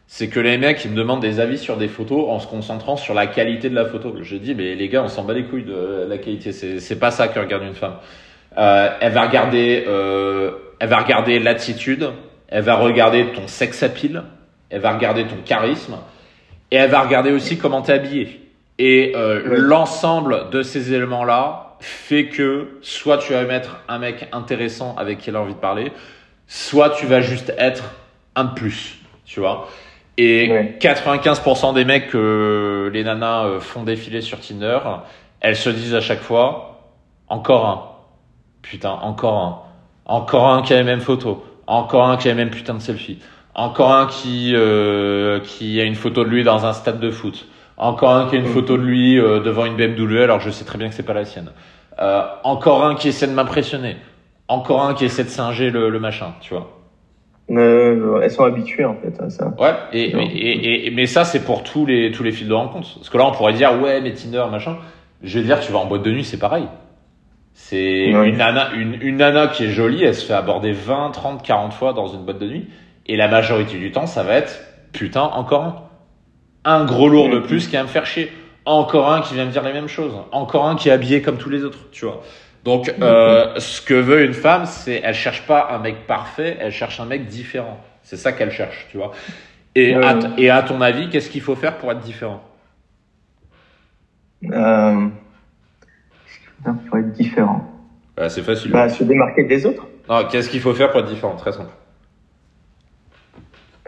c'est 0.06 0.28
que 0.28 0.40
les 0.40 0.58
mecs 0.58 0.84
ils 0.84 0.90
me 0.90 0.96
demandent 0.96 1.20
des 1.22 1.38
avis 1.40 1.58
sur 1.58 1.76
des 1.76 1.88
photos 1.88 2.24
en 2.28 2.38
se 2.40 2.46
concentrant 2.46 2.96
sur 2.96 3.14
la 3.14 3.26
qualité 3.26 3.68
de 3.70 3.74
la 3.74 3.84
photo. 3.84 4.14
Je 4.22 4.36
dis, 4.36 4.54
mais 4.54 4.74
les 4.74 4.88
gars, 4.88 5.02
on 5.02 5.08
s'en 5.08 5.22
bat 5.24 5.34
les 5.34 5.44
couilles 5.44 5.64
de 5.64 6.06
la 6.08 6.18
qualité. 6.18 6.52
C'est 6.52 6.78
c'est 6.80 6.98
pas 6.98 7.10
ça 7.10 7.28
que 7.28 7.38
regarde 7.38 7.62
une 7.64 7.74
femme. 7.74 7.94
Euh, 8.58 8.88
elle 9.00 9.12
va 9.12 9.22
regarder, 9.26 9.84
euh, 9.86 10.50
elle 10.80 10.88
va 10.88 10.98
regarder 10.98 11.38
l'attitude, 11.38 12.10
elle 12.50 12.62
va 12.62 12.76
regarder 12.76 13.32
ton 13.32 13.46
sex 13.46 13.82
appeal, 13.82 14.22
elle 14.68 14.80
va 14.80 14.92
regarder 14.92 15.24
ton 15.26 15.36
charisme, 15.44 15.96
et 16.70 16.76
elle 16.76 16.90
va 16.90 17.00
regarder 17.00 17.32
aussi 17.32 17.58
comment 17.58 17.82
t'es 17.82 17.92
habillé. 17.92 18.40
Et 18.78 19.12
euh, 19.14 19.42
l'ensemble 19.44 20.50
de 20.50 20.62
ces 20.62 20.92
éléments-là 20.94 21.76
fait 21.80 22.28
que 22.28 22.78
soit 22.82 23.18
tu 23.18 23.32
vas 23.32 23.44
mettre 23.44 23.80
un 23.88 23.98
mec 23.98 24.28
intéressant 24.32 24.94
avec 24.96 25.18
qui 25.18 25.30
elle 25.30 25.36
a 25.36 25.40
envie 25.40 25.54
de 25.54 25.58
parler, 25.58 25.92
soit 26.46 26.90
tu 26.90 27.06
vas 27.06 27.20
juste 27.20 27.52
être 27.58 27.84
un 28.36 28.44
de 28.44 28.54
plus, 28.54 28.98
tu 29.24 29.40
vois. 29.40 29.68
Et 30.16 30.50
Ouais. 30.50 30.76
95% 30.80 31.74
des 31.74 31.84
mecs 31.84 32.08
que 32.10 32.90
les 32.92 33.04
nanas 33.04 33.44
euh, 33.44 33.60
font 33.60 33.82
défiler 33.84 34.20
sur 34.20 34.40
Tinder, 34.40 34.78
elles 35.40 35.56
se 35.56 35.70
disent 35.70 35.94
à 35.94 36.00
chaque 36.00 36.20
fois, 36.20 36.80
encore 37.28 37.66
un. 37.66 37.82
Putain, 38.62 38.90
encore 38.90 39.38
un. 39.38 39.58
Encore 40.04 40.48
un 40.48 40.62
qui 40.62 40.74
a 40.74 40.76
les 40.76 40.84
mêmes 40.84 41.00
photos. 41.00 41.38
Encore 41.70 42.06
un 42.08 42.16
qui 42.16 42.28
a 42.28 42.32
les 42.32 42.36
mêmes 42.36 42.50
putains 42.50 42.74
de 42.74 42.80
selfies. 42.80 43.18
Encore 43.54 43.92
un 43.92 44.06
qui, 44.06 44.52
euh, 44.54 45.38
qui 45.40 45.80
a 45.80 45.84
une 45.84 45.94
photo 45.94 46.24
de 46.24 46.28
lui 46.28 46.42
dans 46.42 46.66
un 46.66 46.72
stade 46.72 46.98
de 46.98 47.10
foot. 47.10 47.46
Encore 47.76 48.10
un 48.12 48.28
qui 48.28 48.34
a 48.36 48.38
une 48.38 48.46
Mhm. 48.46 48.52
photo 48.52 48.76
de 48.76 48.82
lui 48.82 49.18
euh, 49.18 49.38
devant 49.40 49.64
une 49.66 49.76
BMW 49.76 50.22
alors 50.22 50.40
je 50.40 50.50
sais 50.50 50.64
très 50.64 50.78
bien 50.78 50.88
que 50.88 50.94
c'est 50.94 51.04
pas 51.04 51.14
la 51.14 51.24
sienne. 51.24 51.50
Euh, 52.00 52.22
encore 52.44 52.84
un 52.84 52.94
qui 52.96 53.08
essaie 53.08 53.26
de 53.28 53.32
m'impressionner. 53.32 53.96
Encore 54.48 54.82
un 54.82 54.94
qui 54.94 55.04
essaie 55.04 55.22
de 55.24 55.28
singer 55.28 55.70
le, 55.70 55.90
le 55.90 56.00
machin, 56.00 56.34
tu 56.40 56.54
vois. 56.54 56.68
Euh, 57.50 58.20
elles 58.22 58.30
sont 58.30 58.44
habituées, 58.44 58.84
en 58.84 58.94
fait, 58.94 59.20
à 59.20 59.28
ça. 59.30 59.52
Ouais, 59.58 59.74
et, 59.92 60.90
mais 60.94 61.06
ça, 61.06 61.24
c'est 61.24 61.44
pour 61.44 61.62
tous 61.64 61.84
les, 61.86 62.10
tous 62.12 62.22
les 62.22 62.30
fils 62.32 62.46
de 62.48 62.54
rencontre. 62.54 62.94
Parce 62.96 63.08
que 63.10 63.18
là, 63.18 63.26
on 63.26 63.32
pourrait 63.32 63.54
dire, 63.54 63.80
ouais, 63.82 64.00
mais 64.00 64.12
Tinder, 64.12 64.44
machin. 64.50 64.76
Je 65.22 65.38
vais 65.38 65.44
dire, 65.44 65.58
tu 65.60 65.70
vas 65.72 65.78
en 65.80 65.86
boîte 65.86 66.02
de 66.02 66.10
nuit, 66.12 66.24
c'est 66.24 66.38
pareil. 66.38 66.64
C'est 67.62 68.06
une, 68.06 68.36
nana, 68.36 68.72
une, 68.74 69.00
une 69.00 69.18
nana 69.18 69.46
qui 69.46 69.64
est 69.64 69.70
jolie, 69.70 70.02
elle 70.02 70.14
se 70.14 70.26
fait 70.26 70.32
aborder 70.32 70.72
20, 70.72 71.10
30, 71.10 71.42
40 71.42 71.72
fois 71.72 71.92
dans 71.92 72.08
une 72.08 72.24
boîte 72.24 72.38
de 72.38 72.48
nuit. 72.48 72.68
Et 73.06 73.16
la 73.16 73.28
majorité 73.28 73.78
du 73.78 73.92
temps, 73.92 74.06
ça 74.06 74.24
va 74.24 74.34
être, 74.34 74.60
putain, 74.92 75.22
encore 75.22 75.64
un. 75.64 75.82
Un 76.64 76.84
gros 76.84 77.08
lourd 77.08 77.28
de 77.28 77.38
plus 77.38 77.68
qui 77.68 77.76
va 77.76 77.82
me 77.82 77.88
faire 77.88 78.06
chier. 78.06 78.32
Encore 78.64 79.12
un 79.12 79.20
qui 79.20 79.34
vient 79.34 79.44
me 79.44 79.52
dire 79.52 79.62
les 79.62 79.72
mêmes 79.72 79.88
choses. 79.88 80.12
Encore 80.32 80.66
un 80.66 80.74
qui 80.74 80.88
est 80.88 80.92
habillé 80.92 81.22
comme 81.22 81.36
tous 81.36 81.48
les 81.50 81.62
autres, 81.62 81.78
tu 81.92 82.06
vois. 82.06 82.22
Donc, 82.64 82.92
euh, 83.00 83.58
ce 83.58 83.80
que 83.80 83.94
veut 83.94 84.24
une 84.24 84.34
femme, 84.34 84.66
c'est, 84.66 85.00
elle 85.04 85.14
cherche 85.14 85.46
pas 85.46 85.68
un 85.70 85.78
mec 85.78 86.06
parfait, 86.06 86.56
elle 86.60 86.72
cherche 86.72 86.98
un 86.98 87.06
mec 87.06 87.26
différent. 87.26 87.78
C'est 88.02 88.16
ça 88.16 88.32
qu'elle 88.32 88.50
cherche, 88.50 88.86
tu 88.90 88.96
vois. 88.96 89.12
Et, 89.74 89.94
à, 89.94 90.18
et 90.36 90.50
à 90.50 90.62
ton 90.62 90.80
avis, 90.80 91.08
qu'est-ce 91.08 91.30
qu'il 91.30 91.42
faut 91.42 91.56
faire 91.56 91.78
pour 91.78 91.92
être 91.92 92.00
différent? 92.00 92.42
Euh... 94.44 95.08
Putain, 96.60 96.78
faut 96.90 96.96
être 96.98 97.12
différent. 97.12 97.66
Bah, 98.16 98.28
C'est 98.28 98.42
facile. 98.42 98.70
Bah, 98.70 98.88
se 98.88 99.04
démarquer 99.04 99.44
des 99.44 99.66
autres. 99.66 99.86
Non, 100.08 100.24
qu'est-ce 100.30 100.48
qu'il 100.50 100.60
faut 100.60 100.74
faire 100.74 100.90
pour 100.90 101.00
être 101.00 101.08
différent? 101.08 101.36
Très 101.36 101.52
simple. 101.52 101.70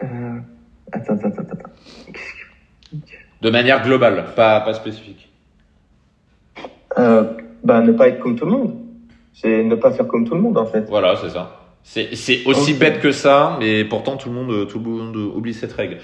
Euh... 0.01 0.39
Attends, 0.91 1.13
attends, 1.15 1.29
attends, 1.29 1.41
attends. 1.41 1.69
De 3.41 3.49
manière 3.49 3.83
globale, 3.83 4.25
pas, 4.35 4.61
pas 4.61 4.73
spécifique. 4.73 5.29
Euh, 6.97 7.23
bah, 7.63 7.81
ne 7.81 7.91
pas 7.91 8.07
être 8.09 8.19
comme 8.19 8.35
tout 8.37 8.45
le 8.45 8.51
monde. 8.51 8.75
C'est 9.33 9.63
ne 9.63 9.75
pas 9.75 9.91
faire 9.91 10.07
comme 10.07 10.27
tout 10.27 10.35
le 10.35 10.41
monde, 10.41 10.57
en 10.57 10.65
fait. 10.65 10.85
Voilà, 10.87 11.15
c'est 11.15 11.29
ça. 11.29 11.59
C'est 11.83 12.45
aussi 12.45 12.75
bête 12.75 13.01
que 13.01 13.11
ça, 13.11 13.57
mais 13.59 13.83
pourtant 13.83 14.15
tout 14.15 14.29
le 14.29 14.35
monde 14.35 14.67
tout 14.69 14.79
le 14.79 14.85
monde 14.85 15.15
oublie 15.17 15.53
cette 15.53 15.73
règle. 15.73 15.97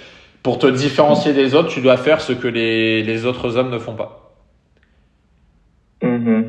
pour 0.43 0.59
te 0.59 0.67
différencier 0.67 1.33
des 1.33 1.55
autres, 1.55 1.69
tu 1.69 1.79
dois 1.81 1.95
faire 1.95 2.19
ce 2.21 2.33
que 2.33 2.47
les, 2.47 3.01
les 3.03 3.25
autres 3.25 3.55
hommes 3.57 3.69
ne 3.69 3.79
font 3.79 3.95
pas. 3.95 4.28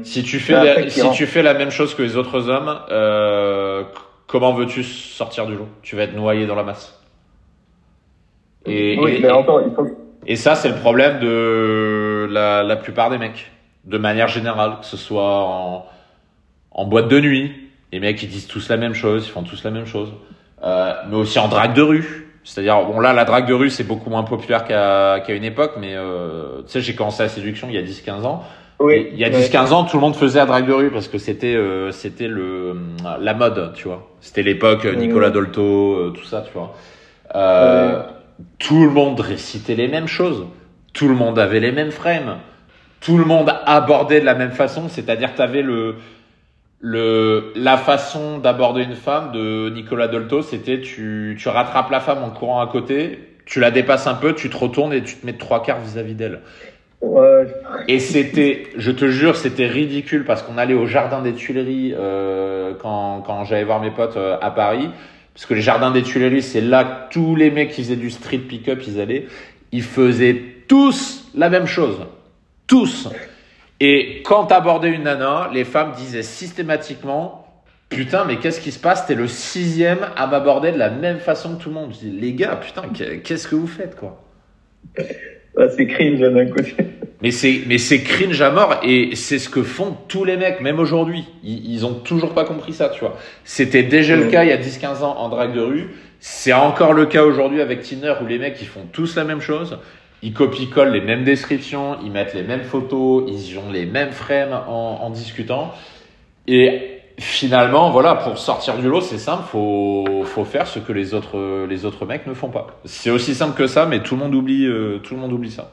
Si 0.04 0.22
tu 0.22 0.38
fais, 0.40 0.52
la, 0.64 0.74
si 0.90 1.00
tu 1.12 1.26
fais 1.26 1.42
la 1.42 1.54
même 1.54 1.70
chose 1.70 1.94
que 1.94 2.02
les 2.02 2.16
autres 2.16 2.48
hommes, 2.48 2.78
euh, 2.90 3.84
comment 4.26 4.52
veux-tu 4.52 4.82
sortir 4.84 5.46
du 5.46 5.54
lot? 5.54 5.68
Tu 5.82 5.96
vas 5.96 6.02
être 6.04 6.14
noyé 6.14 6.46
dans 6.46 6.54
la 6.54 6.62
masse. 6.64 6.96
Et, 8.66 8.98
oui, 8.98 9.12
et- 9.16 9.20
mais 9.20 9.28
et- 9.28 9.32
encore, 9.32 9.62
il 9.66 9.72
faut. 9.74 9.86
et 10.26 10.36
ça, 10.36 10.54
c'est 10.54 10.68
le 10.68 10.74
problème 10.76 11.18
de 11.20 12.28
la, 12.30 12.62
la 12.62 12.76
plupart 12.76 13.10
des 13.10 13.18
mecs, 13.18 13.50
de 13.84 13.98
manière 13.98 14.28
générale, 14.28 14.74
que 14.80 14.86
ce 14.86 14.96
soit 14.96 15.22
en, 15.44 15.86
en 16.72 16.84
boîte 16.86 17.08
de 17.08 17.20
nuit, 17.20 17.52
les 17.92 18.00
mecs 18.00 18.22
ils 18.22 18.28
disent 18.28 18.46
tous 18.46 18.68
la 18.68 18.76
même 18.76 18.94
chose, 18.94 19.26
ils 19.26 19.30
font 19.30 19.42
tous 19.42 19.64
la 19.64 19.70
même 19.70 19.86
chose, 19.86 20.12
euh, 20.62 20.92
mais 21.08 21.16
aussi 21.16 21.38
en 21.38 21.48
drague 21.48 21.74
de 21.74 21.82
rue. 21.82 22.26
C'est-à-dire, 22.44 22.84
bon 22.84 23.00
là, 23.00 23.12
la 23.12 23.24
drague 23.24 23.46
de 23.46 23.54
rue, 23.54 23.70
c'est 23.70 23.84
beaucoup 23.84 24.08
moins 24.10 24.22
populaire 24.22 24.64
qu'à 24.64 25.20
qu'à 25.20 25.34
une 25.34 25.44
époque, 25.44 25.72
mais 25.78 25.94
euh, 25.94 26.62
tu 26.62 26.68
sais, 26.72 26.80
j'ai 26.80 26.94
commencé 26.94 27.22
la 27.22 27.28
séduction 27.28 27.68
il 27.68 27.74
y 27.74 27.78
a 27.78 27.82
10-15 27.82 28.24
ans. 28.24 28.44
Oui, 28.80 29.08
Il 29.12 29.18
y 29.18 29.24
a 29.24 29.30
ouais. 29.30 29.30
10-15 29.30 29.72
ans, 29.72 29.84
tout 29.84 29.96
le 29.96 30.00
monde 30.00 30.16
faisait 30.16 30.38
la 30.38 30.46
drague 30.46 30.66
de 30.66 30.72
rue 30.72 30.90
parce 30.90 31.08
que 31.08 31.18
c'était 31.18 31.54
euh, 31.54 31.92
c'était 31.92 32.28
le 32.28 32.76
la 33.20 33.34
mode, 33.34 33.74
tu 33.74 33.88
vois. 33.88 34.16
C'était 34.20 34.42
l'époque 34.42 34.86
euh, 34.86 34.94
Nicolas. 34.96 35.30
Dolto, 35.30 35.94
euh, 35.96 36.10
tout 36.10 36.24
ça, 36.24 36.42
tu 36.42 36.52
vois. 36.54 36.74
Euh, 37.34 38.02
Tout 38.58 38.84
le 38.84 38.90
monde 38.90 39.20
récitait 39.20 39.74
les 39.76 39.88
mêmes 39.88 40.08
choses. 40.08 40.46
Tout 40.94 41.08
le 41.08 41.14
monde 41.14 41.38
avait 41.38 41.60
les 41.60 41.72
mêmes 41.72 41.92
frames. 41.92 42.38
Tout 43.00 43.18
le 43.18 43.24
monde 43.24 43.52
abordait 43.66 44.20
de 44.20 44.26
la 44.26 44.34
même 44.34 44.52
façon, 44.52 44.88
c'est-à-dire 44.88 45.34
tu 45.34 45.42
avais 45.42 45.62
le 45.62 45.96
le 46.80 47.52
la 47.56 47.76
façon 47.78 48.38
d'aborder 48.38 48.82
une 48.84 48.94
femme 48.96 49.32
de 49.32 49.70
Nicolas 49.70 50.08
Dolto, 50.08 50.42
c'était 50.42 50.80
tu 50.80 51.36
tu 51.38 51.48
rattrapes 51.48 51.90
la 51.90 52.00
femme 52.00 52.22
en 52.24 52.30
courant 52.30 52.60
à 52.60 52.66
côté, 52.68 53.18
tu 53.46 53.60
la 53.60 53.70
dépasses 53.70 54.06
un 54.06 54.14
peu, 54.14 54.34
tu 54.34 54.50
te 54.50 54.56
retournes 54.56 54.92
et 54.94 55.02
tu 55.02 55.16
te 55.16 55.26
mets 55.26 55.34
trois 55.36 55.62
quarts 55.62 55.80
vis-à-vis 55.80 56.14
d'elle. 56.14 56.40
Et 57.88 57.98
c'était, 57.98 58.64
je 58.76 58.90
te 58.90 59.08
jure, 59.08 59.36
c'était 59.36 59.66
ridicule 59.66 60.24
parce 60.24 60.42
qu'on 60.42 60.58
allait 60.58 60.74
au 60.74 60.86
jardin 60.86 61.22
des 61.22 61.32
Tuileries 61.32 61.94
euh, 61.96 62.74
quand, 62.80 63.22
quand 63.22 63.44
j'allais 63.44 63.64
voir 63.64 63.80
mes 63.80 63.90
potes 63.90 64.16
euh, 64.16 64.36
à 64.40 64.50
Paris. 64.50 64.90
Parce 65.34 65.46
que 65.46 65.54
les 65.54 65.62
jardins 65.62 65.90
des 65.90 66.02
Tuileries, 66.02 66.42
c'est 66.42 66.60
là 66.60 66.84
que 66.84 67.14
tous 67.14 67.36
les 67.36 67.50
mecs 67.50 67.70
qui 67.70 67.82
faisaient 67.82 67.96
du 67.96 68.10
street 68.10 68.38
pick-up, 68.38 68.82
ils 68.86 69.00
allaient. 69.00 69.26
Ils 69.72 69.82
faisaient 69.82 70.42
tous 70.68 71.30
la 71.34 71.48
même 71.48 71.66
chose. 71.66 72.06
Tous. 72.66 73.08
Et 73.80 74.22
quand 74.24 74.46
t'abordais 74.46 74.90
une 74.90 75.04
nana, 75.04 75.50
les 75.52 75.64
femmes 75.64 75.92
disaient 75.92 76.22
systématiquement 76.22 77.40
Putain, 77.90 78.24
mais 78.24 78.38
qu'est-ce 78.38 78.60
qui 78.60 78.70
se 78.70 78.78
passe? 78.78 79.06
T'es 79.06 79.16
le 79.16 79.26
sixième 79.26 79.98
à 80.16 80.28
m'aborder 80.28 80.70
de 80.70 80.78
la 80.78 80.90
même 80.90 81.18
façon 81.18 81.56
que 81.56 81.62
tout 81.62 81.70
le 81.70 81.74
monde. 81.74 81.92
Je 81.92 82.06
dis, 82.06 82.10
les 82.10 82.34
gars, 82.34 82.54
putain, 82.54 82.82
qu'est-ce 83.24 83.48
que 83.48 83.56
vous 83.56 83.66
faites, 83.66 83.96
quoi? 83.96 84.22
Ah, 85.56 85.68
c'est 85.68 85.86
cringe 85.86 86.20
d'un 86.20 86.46
côté. 86.46 86.74
Mais 87.22 87.32
c'est, 87.32 87.60
mais 87.66 87.76
c'est 87.76 88.00
cringe 88.00 88.40
à 88.40 88.50
mort 88.50 88.80
et 88.82 89.14
c'est 89.14 89.38
ce 89.38 89.50
que 89.50 89.62
font 89.62 89.96
tous 90.08 90.24
les 90.24 90.36
mecs, 90.36 90.60
même 90.62 90.78
aujourd'hui. 90.78 91.24
Ils, 91.44 91.70
ils 91.70 91.84
ont 91.84 91.92
toujours 91.92 92.32
pas 92.32 92.44
compris 92.44 92.72
ça, 92.72 92.88
tu 92.88 93.00
vois. 93.00 93.18
C'était 93.44 93.82
déjà 93.82 94.16
le 94.16 94.28
cas 94.28 94.44
il 94.44 94.48
y 94.48 94.52
a 94.52 94.58
10-15 94.58 95.02
ans 95.02 95.16
en 95.18 95.28
drague 95.28 95.54
de 95.54 95.60
rue. 95.60 95.90
C'est 96.18 96.52
encore 96.52 96.92
le 96.92 97.06
cas 97.06 97.24
aujourd'hui 97.24 97.60
avec 97.60 97.82
Tinder 97.82 98.14
où 98.22 98.26
les 98.26 98.38
mecs 98.38 98.60
ils 98.60 98.66
font 98.66 98.86
tous 98.90 99.16
la 99.16 99.24
même 99.24 99.40
chose. 99.40 99.78
Ils 100.22 100.32
copient-collent 100.32 100.92
les 100.92 101.00
mêmes 101.00 101.24
descriptions, 101.24 101.96
ils 102.04 102.10
mettent 102.10 102.34
les 102.34 102.42
mêmes 102.42 102.64
photos, 102.64 103.24
ils 103.28 103.58
ont 103.58 103.70
les 103.70 103.86
mêmes 103.86 104.12
frames 104.12 104.52
en, 104.68 105.00
en 105.02 105.10
discutant. 105.10 105.72
Et 106.46 106.89
finalement, 107.20 107.90
voilà, 107.90 108.14
pour 108.14 108.38
sortir 108.38 108.76
du 108.78 108.88
lot, 108.88 109.00
c'est 109.00 109.18
simple, 109.18 109.44
faut, 109.50 110.04
faut 110.24 110.44
faire 110.44 110.66
ce 110.66 110.78
que 110.78 110.92
les 110.92 111.14
autres, 111.14 111.66
les 111.68 111.84
autres 111.84 112.06
mecs 112.06 112.26
ne 112.26 112.34
font 112.34 112.48
pas. 112.48 112.66
C'est 112.84 113.10
aussi 113.10 113.34
simple 113.34 113.56
que 113.56 113.66
ça, 113.66 113.86
mais 113.86 114.00
tout 114.02 114.16
le 114.16 114.22
monde 114.22 114.34
oublie, 114.34 114.66
euh, 114.66 114.98
tout 114.98 115.14
le 115.14 115.20
monde 115.20 115.32
oublie 115.32 115.50
ça. 115.50 115.70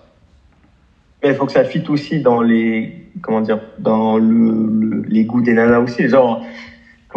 Mais 1.23 1.29
il 1.29 1.36
faut 1.36 1.45
que 1.45 1.51
ça 1.51 1.63
fit 1.63 1.83
aussi 1.89 2.21
dans 2.21 2.41
les, 2.41 3.07
comment 3.21 3.41
dire, 3.41 3.60
dans 3.79 4.17
le, 4.17 4.25
le- 4.79 5.01
les 5.07 5.23
goûts 5.25 5.41
des 5.41 5.53
nanas 5.53 5.79
aussi. 5.79 6.07
Genre, 6.07 6.43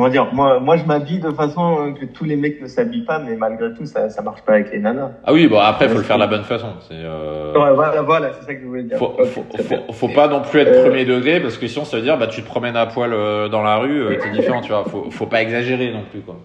comment 0.00 0.10
dire, 0.10 0.32
moi, 0.32 0.60
moi, 0.60 0.78
je 0.78 0.84
m'habille 0.84 1.18
de 1.18 1.30
façon 1.30 1.94
que 1.98 2.06
tous 2.06 2.24
les 2.24 2.36
mecs 2.36 2.60
ne 2.62 2.66
s'habillent 2.66 3.04
pas, 3.04 3.18
mais 3.18 3.36
malgré 3.36 3.74
tout, 3.74 3.84
ça, 3.84 4.08
ça 4.08 4.22
marche 4.22 4.40
pas 4.42 4.54
avec 4.54 4.72
les 4.72 4.78
nanas. 4.78 5.10
Ah 5.24 5.32
oui, 5.34 5.46
bon 5.46 5.58
après 5.58 5.90
faut 5.90 5.98
le 5.98 6.04
faire 6.04 6.16
de 6.16 6.22
la 6.22 6.26
bonne 6.26 6.44
façon. 6.44 6.68
C'est 6.88 6.94
euh... 6.94 7.52
Ouais, 7.52 7.74
voilà, 7.74 8.00
voilà, 8.00 8.30
c'est 8.32 8.46
ça 8.46 8.54
que 8.54 8.62
je 8.62 8.66
voulais 8.66 8.84
dire. 8.84 8.96
faut, 8.96 9.14
Ok, 9.18 9.92
faut, 9.92 10.08
pas 10.08 10.28
non 10.28 10.40
plus 10.40 10.60
être 10.60 10.70
Euh, 10.70 10.84
premier 10.84 11.04
degré 11.04 11.40
parce 11.40 11.58
que 11.58 11.66
sinon 11.66 11.84
ça 11.84 11.98
veut 11.98 12.02
dire 12.02 12.16
bah 12.16 12.28
tu 12.28 12.40
te 12.42 12.46
promènes 12.46 12.76
à 12.76 12.86
poil 12.86 13.12
euh, 13.12 13.48
dans 13.48 13.62
la 13.62 13.76
rue, 13.76 14.02
euh, 14.02 14.16
t'es 14.16 14.30
différent, 14.30 14.62
tu 14.62 14.70
vois. 14.70 14.84
Faut, 14.84 15.10
faut 15.10 15.26
pas 15.26 15.42
exagérer 15.42 15.92
non 15.92 16.04
plus 16.10 16.20
quoi. 16.20 16.36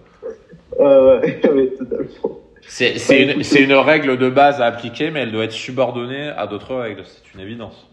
Euh, 0.80 1.20
totalement. 1.78 2.10
C'est 2.68 3.22
une, 3.22 3.42
c'est 3.42 3.62
une 3.62 3.72
règle 3.72 4.18
de 4.18 4.28
base 4.28 4.60
à 4.60 4.66
appliquer, 4.66 5.10
mais 5.10 5.20
elle 5.20 5.32
doit 5.32 5.44
être 5.44 5.52
subordonnée 5.52 6.28
à 6.36 6.46
d'autres 6.46 6.74
règles. 6.74 7.02
C'est 7.04 7.32
une 7.34 7.40
évidence. 7.40 7.88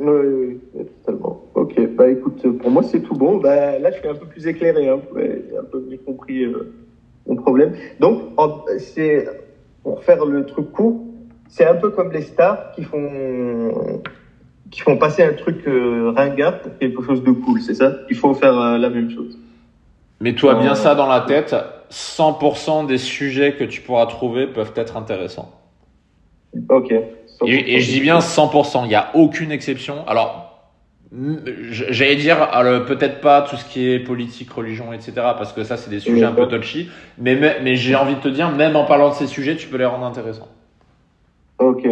Oui, 0.00 0.08
oui, 0.08 0.60
oui, 0.74 0.86
totalement. 1.04 1.44
Ok, 1.54 1.74
bah 1.94 2.08
écoute, 2.08 2.40
pour 2.58 2.70
moi 2.70 2.82
c'est 2.82 3.00
tout 3.00 3.14
bon. 3.14 3.36
Bah 3.36 3.78
là, 3.78 3.90
je 3.90 3.98
suis 3.98 4.08
un 4.08 4.14
peu 4.14 4.26
plus 4.26 4.46
éclairé, 4.46 4.88
hein. 4.88 5.00
J'ai 5.14 5.58
un 5.58 5.64
peu 5.64 5.80
mieux 5.88 5.98
compris 5.98 6.44
euh, 6.44 6.72
mon 7.26 7.36
problème. 7.36 7.74
Donc, 8.00 8.22
c'est 8.78 9.28
pour 9.82 10.02
faire 10.02 10.24
le 10.24 10.46
truc 10.46 10.72
court, 10.72 11.00
c'est 11.48 11.66
un 11.66 11.74
peu 11.74 11.90
comme 11.90 12.12
les 12.12 12.22
stars 12.22 12.72
qui 12.72 12.82
font 12.84 14.00
qui 14.70 14.80
font 14.82 14.96
passer 14.96 15.24
un 15.24 15.32
truc 15.32 15.66
euh, 15.66 16.12
ringard 16.16 16.60
pour 16.60 16.78
quelque 16.78 17.02
chose 17.02 17.22
de 17.24 17.32
cool, 17.32 17.60
c'est 17.60 17.74
ça? 17.74 17.92
Il 18.08 18.16
faut 18.16 18.34
faire 18.34 18.58
euh, 18.58 18.78
la 18.78 18.88
même 18.88 19.10
chose. 19.10 19.36
Mets-toi 20.20 20.54
bien 20.54 20.72
Euh, 20.72 20.76
ça 20.76 20.94
dans 20.94 21.08
la 21.08 21.20
tête. 21.22 21.54
100% 21.90 22.86
des 22.86 22.98
sujets 22.98 23.54
que 23.54 23.64
tu 23.64 23.80
pourras 23.80 24.06
trouver 24.06 24.46
peuvent 24.46 24.72
être 24.76 24.96
intéressants. 24.96 25.50
Ok. 26.68 26.92
Et, 27.46 27.76
et 27.76 27.80
je 27.80 27.90
dis 27.90 28.00
bien 28.00 28.18
100%, 28.18 28.84
il 28.84 28.88
n'y 28.88 28.94
a 28.94 29.10
aucune 29.14 29.50
exception. 29.52 30.06
Alors, 30.06 30.50
j'allais 31.70 32.16
dire, 32.16 32.48
peut-être 32.86 33.20
pas 33.20 33.42
tout 33.42 33.56
ce 33.56 33.64
qui 33.64 33.90
est 33.90 33.98
politique, 33.98 34.52
religion, 34.52 34.92
etc., 34.92 35.12
parce 35.16 35.52
que 35.52 35.64
ça, 35.64 35.76
c'est 35.76 35.90
des 35.90 36.00
sujets 36.00 36.24
un 36.24 36.32
peu 36.32 36.46
touchy, 36.46 36.88
mais, 37.18 37.36
mais, 37.62 37.74
j'ai 37.74 37.96
envie 37.96 38.14
de 38.14 38.20
te 38.20 38.28
dire, 38.28 38.50
même 38.50 38.76
en 38.76 38.84
parlant 38.84 39.10
de 39.10 39.14
ces 39.14 39.26
sujets, 39.26 39.56
tu 39.56 39.68
peux 39.68 39.76
les 39.76 39.86
rendre 39.86 40.06
intéressants. 40.06 40.48
Ok. 41.58 41.86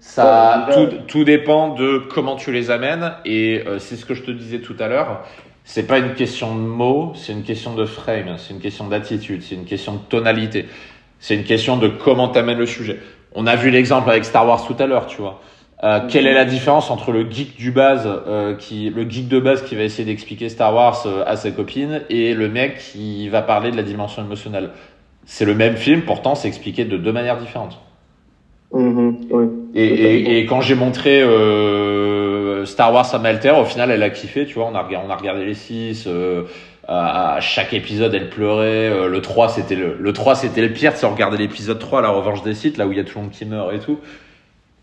Ça, 0.00 0.66
Ouais, 0.68 0.88
tout, 1.06 1.22
dépend 1.22 1.74
de 1.74 1.98
comment 1.98 2.34
tu 2.34 2.50
les 2.50 2.70
amènes, 2.70 3.12
et 3.24 3.62
euh, 3.66 3.78
c'est 3.78 3.96
ce 3.96 4.04
que 4.04 4.14
je 4.14 4.22
te 4.22 4.30
disais 4.30 4.58
tout 4.58 4.74
à 4.80 4.88
l'heure. 4.88 5.24
C'est 5.64 5.86
pas 5.86 5.98
une 5.98 6.14
question 6.14 6.56
de 6.56 6.60
mots, 6.60 7.12
c'est 7.14 7.32
une 7.32 7.44
question 7.44 7.74
de 7.74 7.84
frame, 7.84 8.34
c'est 8.36 8.52
une 8.52 8.60
question 8.60 8.88
d'attitude, 8.88 9.42
c'est 9.42 9.54
une 9.54 9.64
question 9.64 9.92
de 9.92 10.00
tonalité, 10.08 10.66
c'est 11.20 11.36
une 11.36 11.44
question 11.44 11.76
de 11.76 11.86
comment 11.86 12.28
t'amènes 12.28 12.58
le 12.58 12.66
sujet. 12.66 12.98
On 13.34 13.46
a 13.46 13.56
vu 13.56 13.70
l'exemple 13.70 14.10
avec 14.10 14.24
Star 14.24 14.46
Wars 14.46 14.66
tout 14.66 14.76
à 14.78 14.86
l'heure, 14.86 15.06
tu 15.06 15.20
vois. 15.20 15.40
Euh, 15.84 16.00
quelle 16.08 16.28
est 16.28 16.34
la 16.34 16.44
différence 16.44 16.90
entre 16.90 17.10
le 17.10 17.28
geek 17.28 17.56
du 17.56 17.72
base, 17.72 18.08
euh, 18.28 18.54
qui, 18.54 18.88
le 18.90 19.08
geek 19.08 19.26
de 19.26 19.40
base 19.40 19.62
qui 19.62 19.74
va 19.74 19.82
essayer 19.82 20.04
d'expliquer 20.04 20.48
Star 20.48 20.72
Wars 20.72 21.02
euh, 21.06 21.24
à 21.26 21.34
sa 21.36 21.50
copine, 21.50 22.02
et 22.08 22.34
le 22.34 22.48
mec 22.48 22.78
qui 22.78 23.28
va 23.28 23.42
parler 23.42 23.72
de 23.72 23.76
la 23.76 23.82
dimension 23.82 24.22
émotionnelle? 24.22 24.70
C'est 25.24 25.44
le 25.44 25.54
même 25.54 25.76
film, 25.76 26.02
pourtant 26.02 26.34
c'est 26.34 26.48
expliqué 26.48 26.84
de 26.84 26.96
deux 26.96 27.12
manières 27.12 27.38
différentes. 27.38 27.78
Mhm, 28.72 29.16
ouais. 29.30 29.46
Et, 29.74 29.84
et, 29.84 30.38
et 30.38 30.46
quand 30.46 30.60
j'ai 30.60 30.74
montré 30.74 31.20
euh, 31.20 32.64
Star 32.64 32.92
Wars 32.92 33.12
à 33.12 33.18
Malter, 33.18 33.54
au 33.60 33.64
final, 33.64 33.90
elle 33.90 34.02
a 34.02 34.10
kiffé, 34.10 34.46
tu 34.46 34.54
vois. 34.54 34.70
On 34.72 34.74
a, 34.74 34.88
on 35.04 35.10
a 35.10 35.16
regardé 35.16 35.44
les 35.44 35.54
six. 35.54 36.08
Euh, 36.88 36.92
à 36.92 37.40
chaque 37.40 37.72
épisode, 37.74 38.14
elle 38.14 38.28
pleurait. 38.28 38.90
Euh, 38.90 39.08
le 39.08 39.20
3, 39.20 39.48
c'était 39.50 39.76
le, 39.76 39.96
le 39.98 40.12
3, 40.12 40.34
c'était 40.34 40.62
le 40.62 40.72
pire. 40.72 40.96
Si 40.96 41.04
on 41.04 41.12
regardait 41.12 41.36
l'épisode 41.36 41.78
3, 41.78 42.02
la 42.02 42.10
revanche 42.10 42.42
des 42.42 42.54
sites, 42.54 42.76
là 42.76 42.86
où 42.86 42.92
il 42.92 42.98
y 42.98 43.00
a 43.00 43.04
tout 43.04 43.18
le 43.18 43.22
monde 43.22 43.30
qui 43.30 43.44
meurt 43.44 43.72
et 43.72 43.78
tout. 43.78 43.98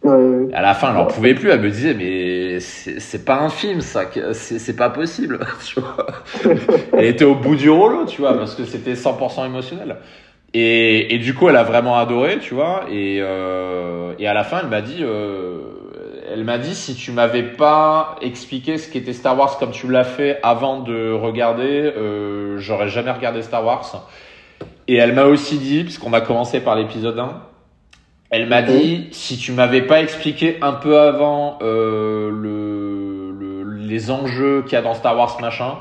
Ouais, 0.03 0.47
à 0.53 0.61
la 0.61 0.73
fin, 0.75 0.91
elle 0.91 0.97
en 0.97 1.05
pouvait 1.05 1.33
plus. 1.33 1.49
Elle 1.49 1.59
me 1.59 1.69
disait, 1.69 1.93
mais 1.93 2.59
c'est 2.61 3.25
pas 3.25 3.39
un 3.39 3.49
film, 3.49 3.81
ça. 3.81 4.05
c'est 4.31 4.75
pas 4.75 4.89
possible, 4.89 5.39
tu 5.65 5.81
vois. 5.81 6.07
Elle 6.93 7.05
était 7.05 7.25
au 7.25 7.35
bout 7.35 7.57
du 7.57 7.69
rouleau, 7.69 8.05
tu 8.05 8.21
vois, 8.21 8.37
parce 8.37 8.55
que 8.55 8.63
c'était 8.63 8.93
100% 8.93 9.45
émotionnel. 9.45 9.97
Et, 10.53 11.13
et 11.13 11.19
du 11.19 11.33
coup, 11.33 11.49
elle 11.49 11.57
a 11.57 11.63
vraiment 11.63 11.97
adoré, 11.97 12.39
tu 12.39 12.53
vois. 12.53 12.85
Et, 12.89 13.19
euh, 13.21 14.13
et 14.17 14.27
à 14.27 14.33
la 14.33 14.43
fin, 14.43 14.61
elle 14.63 14.69
m'a 14.69 14.81
dit, 14.81 14.99
euh, 15.01 15.59
elle 16.31 16.43
m'a 16.43 16.57
dit, 16.57 16.75
si 16.75 16.95
tu 16.95 17.11
m'avais 17.11 17.43
pas 17.43 18.15
expliqué 18.21 18.77
ce 18.77 18.91
qu'était 18.91 19.13
Star 19.13 19.37
Wars 19.37 19.57
comme 19.57 19.71
tu 19.71 19.89
l'as 19.89 20.03
fait 20.03 20.39
avant 20.43 20.79
de 20.79 21.11
regarder, 21.11 21.91
euh, 21.97 22.57
j'aurais 22.59 22.89
jamais 22.89 23.11
regardé 23.11 23.41
Star 23.41 23.65
Wars. 23.65 24.07
Et 24.87 24.95
elle 24.95 25.13
m'a 25.13 25.25
aussi 25.25 25.57
dit, 25.57 25.83
puisqu'on 25.83 26.13
a 26.13 26.21
commencé 26.21 26.59
par 26.59 26.75
l'épisode 26.75 27.17
1, 27.19 27.41
elle 28.31 28.47
m'a 28.47 28.61
dit, 28.61 29.07
si 29.11 29.37
tu 29.37 29.51
m'avais 29.53 29.81
pas 29.81 30.01
expliqué 30.01 30.57
un 30.61 30.73
peu 30.73 30.99
avant 30.99 31.57
euh, 31.61 32.29
le, 32.29 33.31
le- 33.31 33.73
les 33.87 34.11
enjeux 34.11 34.61
qu'il 34.63 34.73
y 34.73 34.75
a 34.75 34.81
dans 34.81 34.93
Star 34.93 35.17
Wars 35.17 35.37
machin, 35.41 35.77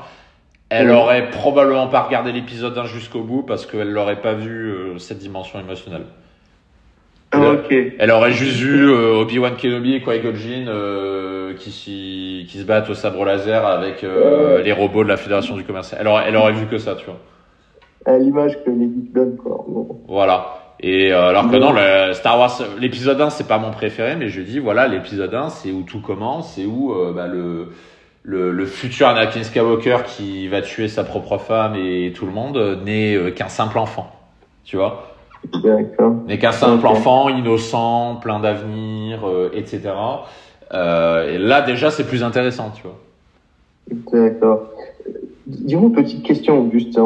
elle 0.69 0.89
aurait 0.91 1.29
probablement 1.31 1.87
pas 1.87 2.01
regardé 2.01 2.31
l'épisode 2.31 2.77
1 2.77 2.85
jusqu'au 2.85 3.21
bout 3.21 3.43
parce 3.43 3.65
qu'elle 3.65 3.91
l'aurait 3.91 4.21
pas 4.21 4.33
vu 4.33 4.71
euh, 4.71 4.97
cette 4.99 5.17
dimension 5.19 5.59
émotionnelle. 5.59 6.05
Ah, 7.31 7.51
ok. 7.51 7.73
Elle 7.99 8.11
aurait 8.11 8.31
juste 8.31 8.57
vu 8.57 8.89
euh, 8.89 9.21
Obi-Wan 9.21 9.55
Kenobi 9.55 9.95
et 9.95 10.01
Qui-Gon 10.01 10.35
Jinn 10.35 10.67
euh, 10.67 11.53
qui, 11.55 12.47
qui 12.49 12.57
se 12.57 12.63
battent 12.63 12.89
au 12.89 12.95
sabre 12.95 13.23
laser 13.23 13.65
avec 13.65 14.03
euh, 14.03 14.63
les 14.63 14.73
robots 14.73 15.03
de 15.03 15.09
la 15.09 15.17
Fédération 15.17 15.55
du 15.55 15.63
commerce. 15.63 15.95
Elle 15.97 16.07
aurait, 16.07 16.25
elle 16.27 16.35
aurait 16.35 16.53
vu 16.53 16.65
que 16.65 16.77
ça, 16.77 16.95
tu 16.95 17.05
vois. 17.05 17.19
À 18.05 18.17
l'image 18.17 18.57
que 18.63 18.71
les 18.71 18.85
geeks 18.85 19.13
donnent, 19.13 19.37
quoi. 19.37 19.63
Bon. 19.67 20.01
Voilà. 20.07 20.59
Et 20.81 21.11
euh, 21.11 21.27
alors 21.27 21.49
que 21.49 21.57
non, 21.57 21.73
le 21.73 22.13
Star 22.13 22.39
Wars, 22.39 22.57
l'épisode 22.79 23.19
1, 23.19 23.31
c'est 23.31 23.47
pas 23.47 23.57
mon 23.57 23.71
préféré, 23.71 24.15
mais 24.15 24.29
je 24.29 24.41
dis, 24.41 24.59
voilà, 24.59 24.87
l'épisode 24.87 25.33
1, 25.33 25.49
c'est 25.49 25.71
où 25.71 25.83
tout 25.83 25.99
commence, 25.99 26.53
c'est 26.53 26.65
où 26.65 26.93
euh, 26.93 27.11
bah, 27.11 27.27
le, 27.27 27.73
le, 28.23 28.51
le, 28.51 28.65
futur 28.65 29.09
Anakin 29.09 29.43
Skywalker 29.43 29.97
qui 30.05 30.47
va 30.47 30.61
tuer 30.61 30.87
sa 30.87 31.03
propre 31.03 31.37
femme 31.37 31.75
et 31.75 32.13
tout 32.15 32.25
le 32.25 32.31
monde 32.31 32.55
euh, 32.57 32.77
n'est 32.77 33.33
qu'un 33.33 33.49
simple 33.49 33.77
enfant. 33.77 34.09
Tu 34.63 34.77
vois? 34.77 35.08
N'est 36.27 36.37
qu'un 36.37 36.51
simple 36.51 36.85
enfant, 36.85 37.29
innocent, 37.29 38.17
plein 38.17 38.39
d'avenir, 38.39 39.19
etc. 39.53 39.91
et 40.71 41.37
là, 41.37 41.61
déjà, 41.61 41.91
c'est 41.91 42.05
plus 42.05 42.23
intéressant, 42.23 42.71
tu 42.71 42.83
vois. 42.83 42.99
D'accord. 44.11 44.69
Dis-moi, 45.47 45.91
petite 45.95 46.23
question, 46.23 46.69
juste. 46.71 46.99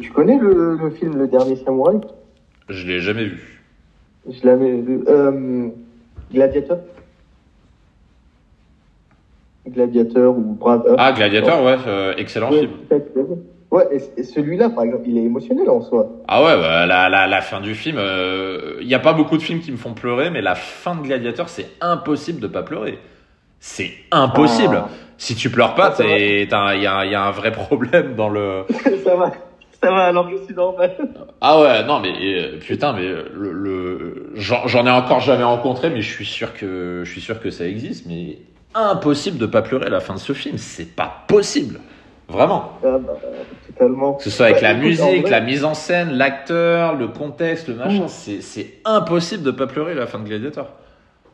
Tu 0.00 0.12
connais 0.12 0.38
le, 0.38 0.76
le 0.80 0.90
film 0.90 1.16
Le 1.16 1.26
Dernier 1.26 1.56
Samouraï? 1.56 1.98
Je 2.68 2.86
l'ai 2.86 3.00
jamais 3.00 3.24
vu. 3.24 3.60
Je 4.28 4.34
l'ai 4.34 4.40
jamais 4.40 4.72
vu. 4.80 5.00
Euh, 5.08 5.68
Gladiateur 6.32 6.78
Gladiateur 9.66 10.36
ou 10.36 10.54
Brave 10.54 10.94
Ah, 10.96 11.12
Gladiateur, 11.12 11.62
ouais, 11.64 11.76
euh, 11.86 12.14
excellent 12.16 12.50
film. 12.52 12.70
Ouais, 13.70 13.86
et, 14.16 14.22
celui-là, 14.22 14.70
par 14.70 14.84
exemple, 14.84 15.04
il 15.06 15.18
est 15.18 15.24
émotionnel 15.24 15.68
en 15.68 15.82
soi. 15.82 16.08
Ah 16.26 16.42
ouais, 16.42 16.56
bah, 16.58 16.86
la, 16.86 17.08
la, 17.08 17.26
la, 17.26 17.40
fin 17.42 17.60
du 17.60 17.74
film, 17.74 17.96
il 17.96 18.02
euh, 18.02 18.82
n'y 18.82 18.94
a 18.94 18.98
pas 18.98 19.12
beaucoup 19.12 19.36
de 19.36 19.42
films 19.42 19.60
qui 19.60 19.70
me 19.70 19.76
font 19.76 19.92
pleurer, 19.92 20.30
mais 20.30 20.40
la 20.40 20.54
fin 20.54 20.94
de 20.94 21.02
Gladiateur, 21.02 21.48
c'est 21.48 21.68
impossible 21.80 22.40
de 22.40 22.46
pas 22.46 22.62
pleurer. 22.62 22.98
C'est 23.60 23.92
impossible. 24.10 24.84
Ah. 24.84 24.88
Si 25.18 25.34
tu 25.34 25.50
pleures 25.50 25.74
pas, 25.74 25.94
il 25.98 26.48
y, 26.48 26.54
a, 26.54 27.04
y 27.04 27.14
a 27.14 27.24
un 27.24 27.30
vrai 27.30 27.52
problème 27.52 28.14
dans 28.14 28.28
le. 28.28 28.64
ça 29.04 29.16
va 29.16 29.32
ça 29.80 29.90
va 29.92 30.06
alors 30.06 30.28
que 30.28 30.36
c'est 30.46 30.56
normal. 30.56 30.96
Ah 31.40 31.60
ouais, 31.60 31.84
non 31.84 32.00
mais 32.00 32.12
euh, 32.20 32.58
putain, 32.58 32.92
mais 32.92 33.06
le, 33.06 33.52
le 33.52 34.32
j'en 34.34 34.86
ai 34.86 34.90
encore 34.90 35.20
jamais 35.20 35.44
rencontré, 35.44 35.90
mais 35.90 36.02
je 36.02 36.12
suis 36.12 36.24
sûr 36.24 36.52
que 36.54 37.02
je 37.04 37.10
suis 37.10 37.20
sûr 37.20 37.40
que 37.40 37.50
ça 37.50 37.66
existe, 37.66 38.06
mais 38.06 38.38
impossible 38.74 39.38
de 39.38 39.46
pas 39.46 39.62
pleurer 39.62 39.86
à 39.86 39.90
la 39.90 40.00
fin 40.00 40.14
de 40.14 40.18
ce 40.18 40.32
film, 40.32 40.58
c'est 40.58 40.96
pas 40.96 41.24
possible, 41.28 41.80
vraiment. 42.28 42.72
Ah 42.84 42.98
bah, 42.98 43.16
totalement. 43.66 44.14
Que 44.14 44.24
ce 44.24 44.30
soit 44.30 44.46
avec 44.46 44.60
la 44.60 44.74
musique, 44.74 45.28
la 45.28 45.40
mise 45.40 45.64
en 45.64 45.74
scène, 45.74 46.10
l'acteur, 46.10 46.96
le 46.96 47.08
contexte, 47.08 47.68
le 47.68 47.74
machin, 47.74 48.04
mmh. 48.04 48.40
c'est 48.40 48.74
impossible 48.84 49.42
de 49.42 49.50
pas 49.50 49.66
pleurer 49.66 49.94
la 49.94 50.06
fin 50.06 50.18
de 50.18 50.24
Gladiator. 50.24 50.66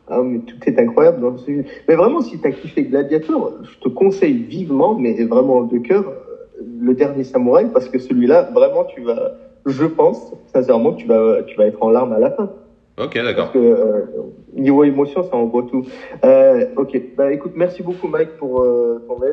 Ah, 0.07 0.21
mais 0.23 0.39
tout 0.39 0.57
est 0.67 0.79
incroyable 0.79 1.19
dans 1.19 1.37
ce. 1.37 1.49
Mais 1.87 1.95
vraiment, 1.95 2.21
si 2.21 2.39
t'as 2.39 2.51
kiffé 2.51 2.83
Gladiator, 2.83 3.53
je 3.63 3.79
te 3.79 3.89
conseille 3.89 4.37
vivement, 4.43 4.95
mais 4.95 5.23
vraiment 5.23 5.63
de 5.63 5.79
cœur, 5.79 6.05
le 6.79 6.93
dernier 6.93 7.23
samouraï 7.23 7.69
parce 7.73 7.89
que 7.89 7.99
celui-là, 7.99 8.49
vraiment, 8.53 8.85
tu 8.85 9.01
vas, 9.01 9.31
je 9.65 9.85
pense, 9.85 10.33
sincèrement, 10.53 10.93
tu 10.93 11.07
vas, 11.07 11.43
tu 11.43 11.55
vas 11.55 11.65
être 11.65 11.81
en 11.81 11.89
larmes 11.89 12.13
à 12.13 12.19
la 12.19 12.31
fin. 12.31 12.51
Ok, 12.97 13.15
d'accord. 13.15 13.51
Parce 13.51 13.53
que 13.53 13.59
euh, 13.59 14.05
niveau 14.53 14.83
émotion, 14.83 15.23
ça 15.23 15.35
en 15.35 15.45
vaut 15.45 15.63
tout. 15.63 15.85
Euh, 16.23 16.67
ok, 16.77 17.01
bah 17.17 17.31
écoute, 17.33 17.51
merci 17.55 17.83
beaucoup 17.83 18.07
Mike 18.07 18.37
pour 18.37 18.61
euh, 18.61 19.03
ton 19.07 19.15
aide. 19.15 19.23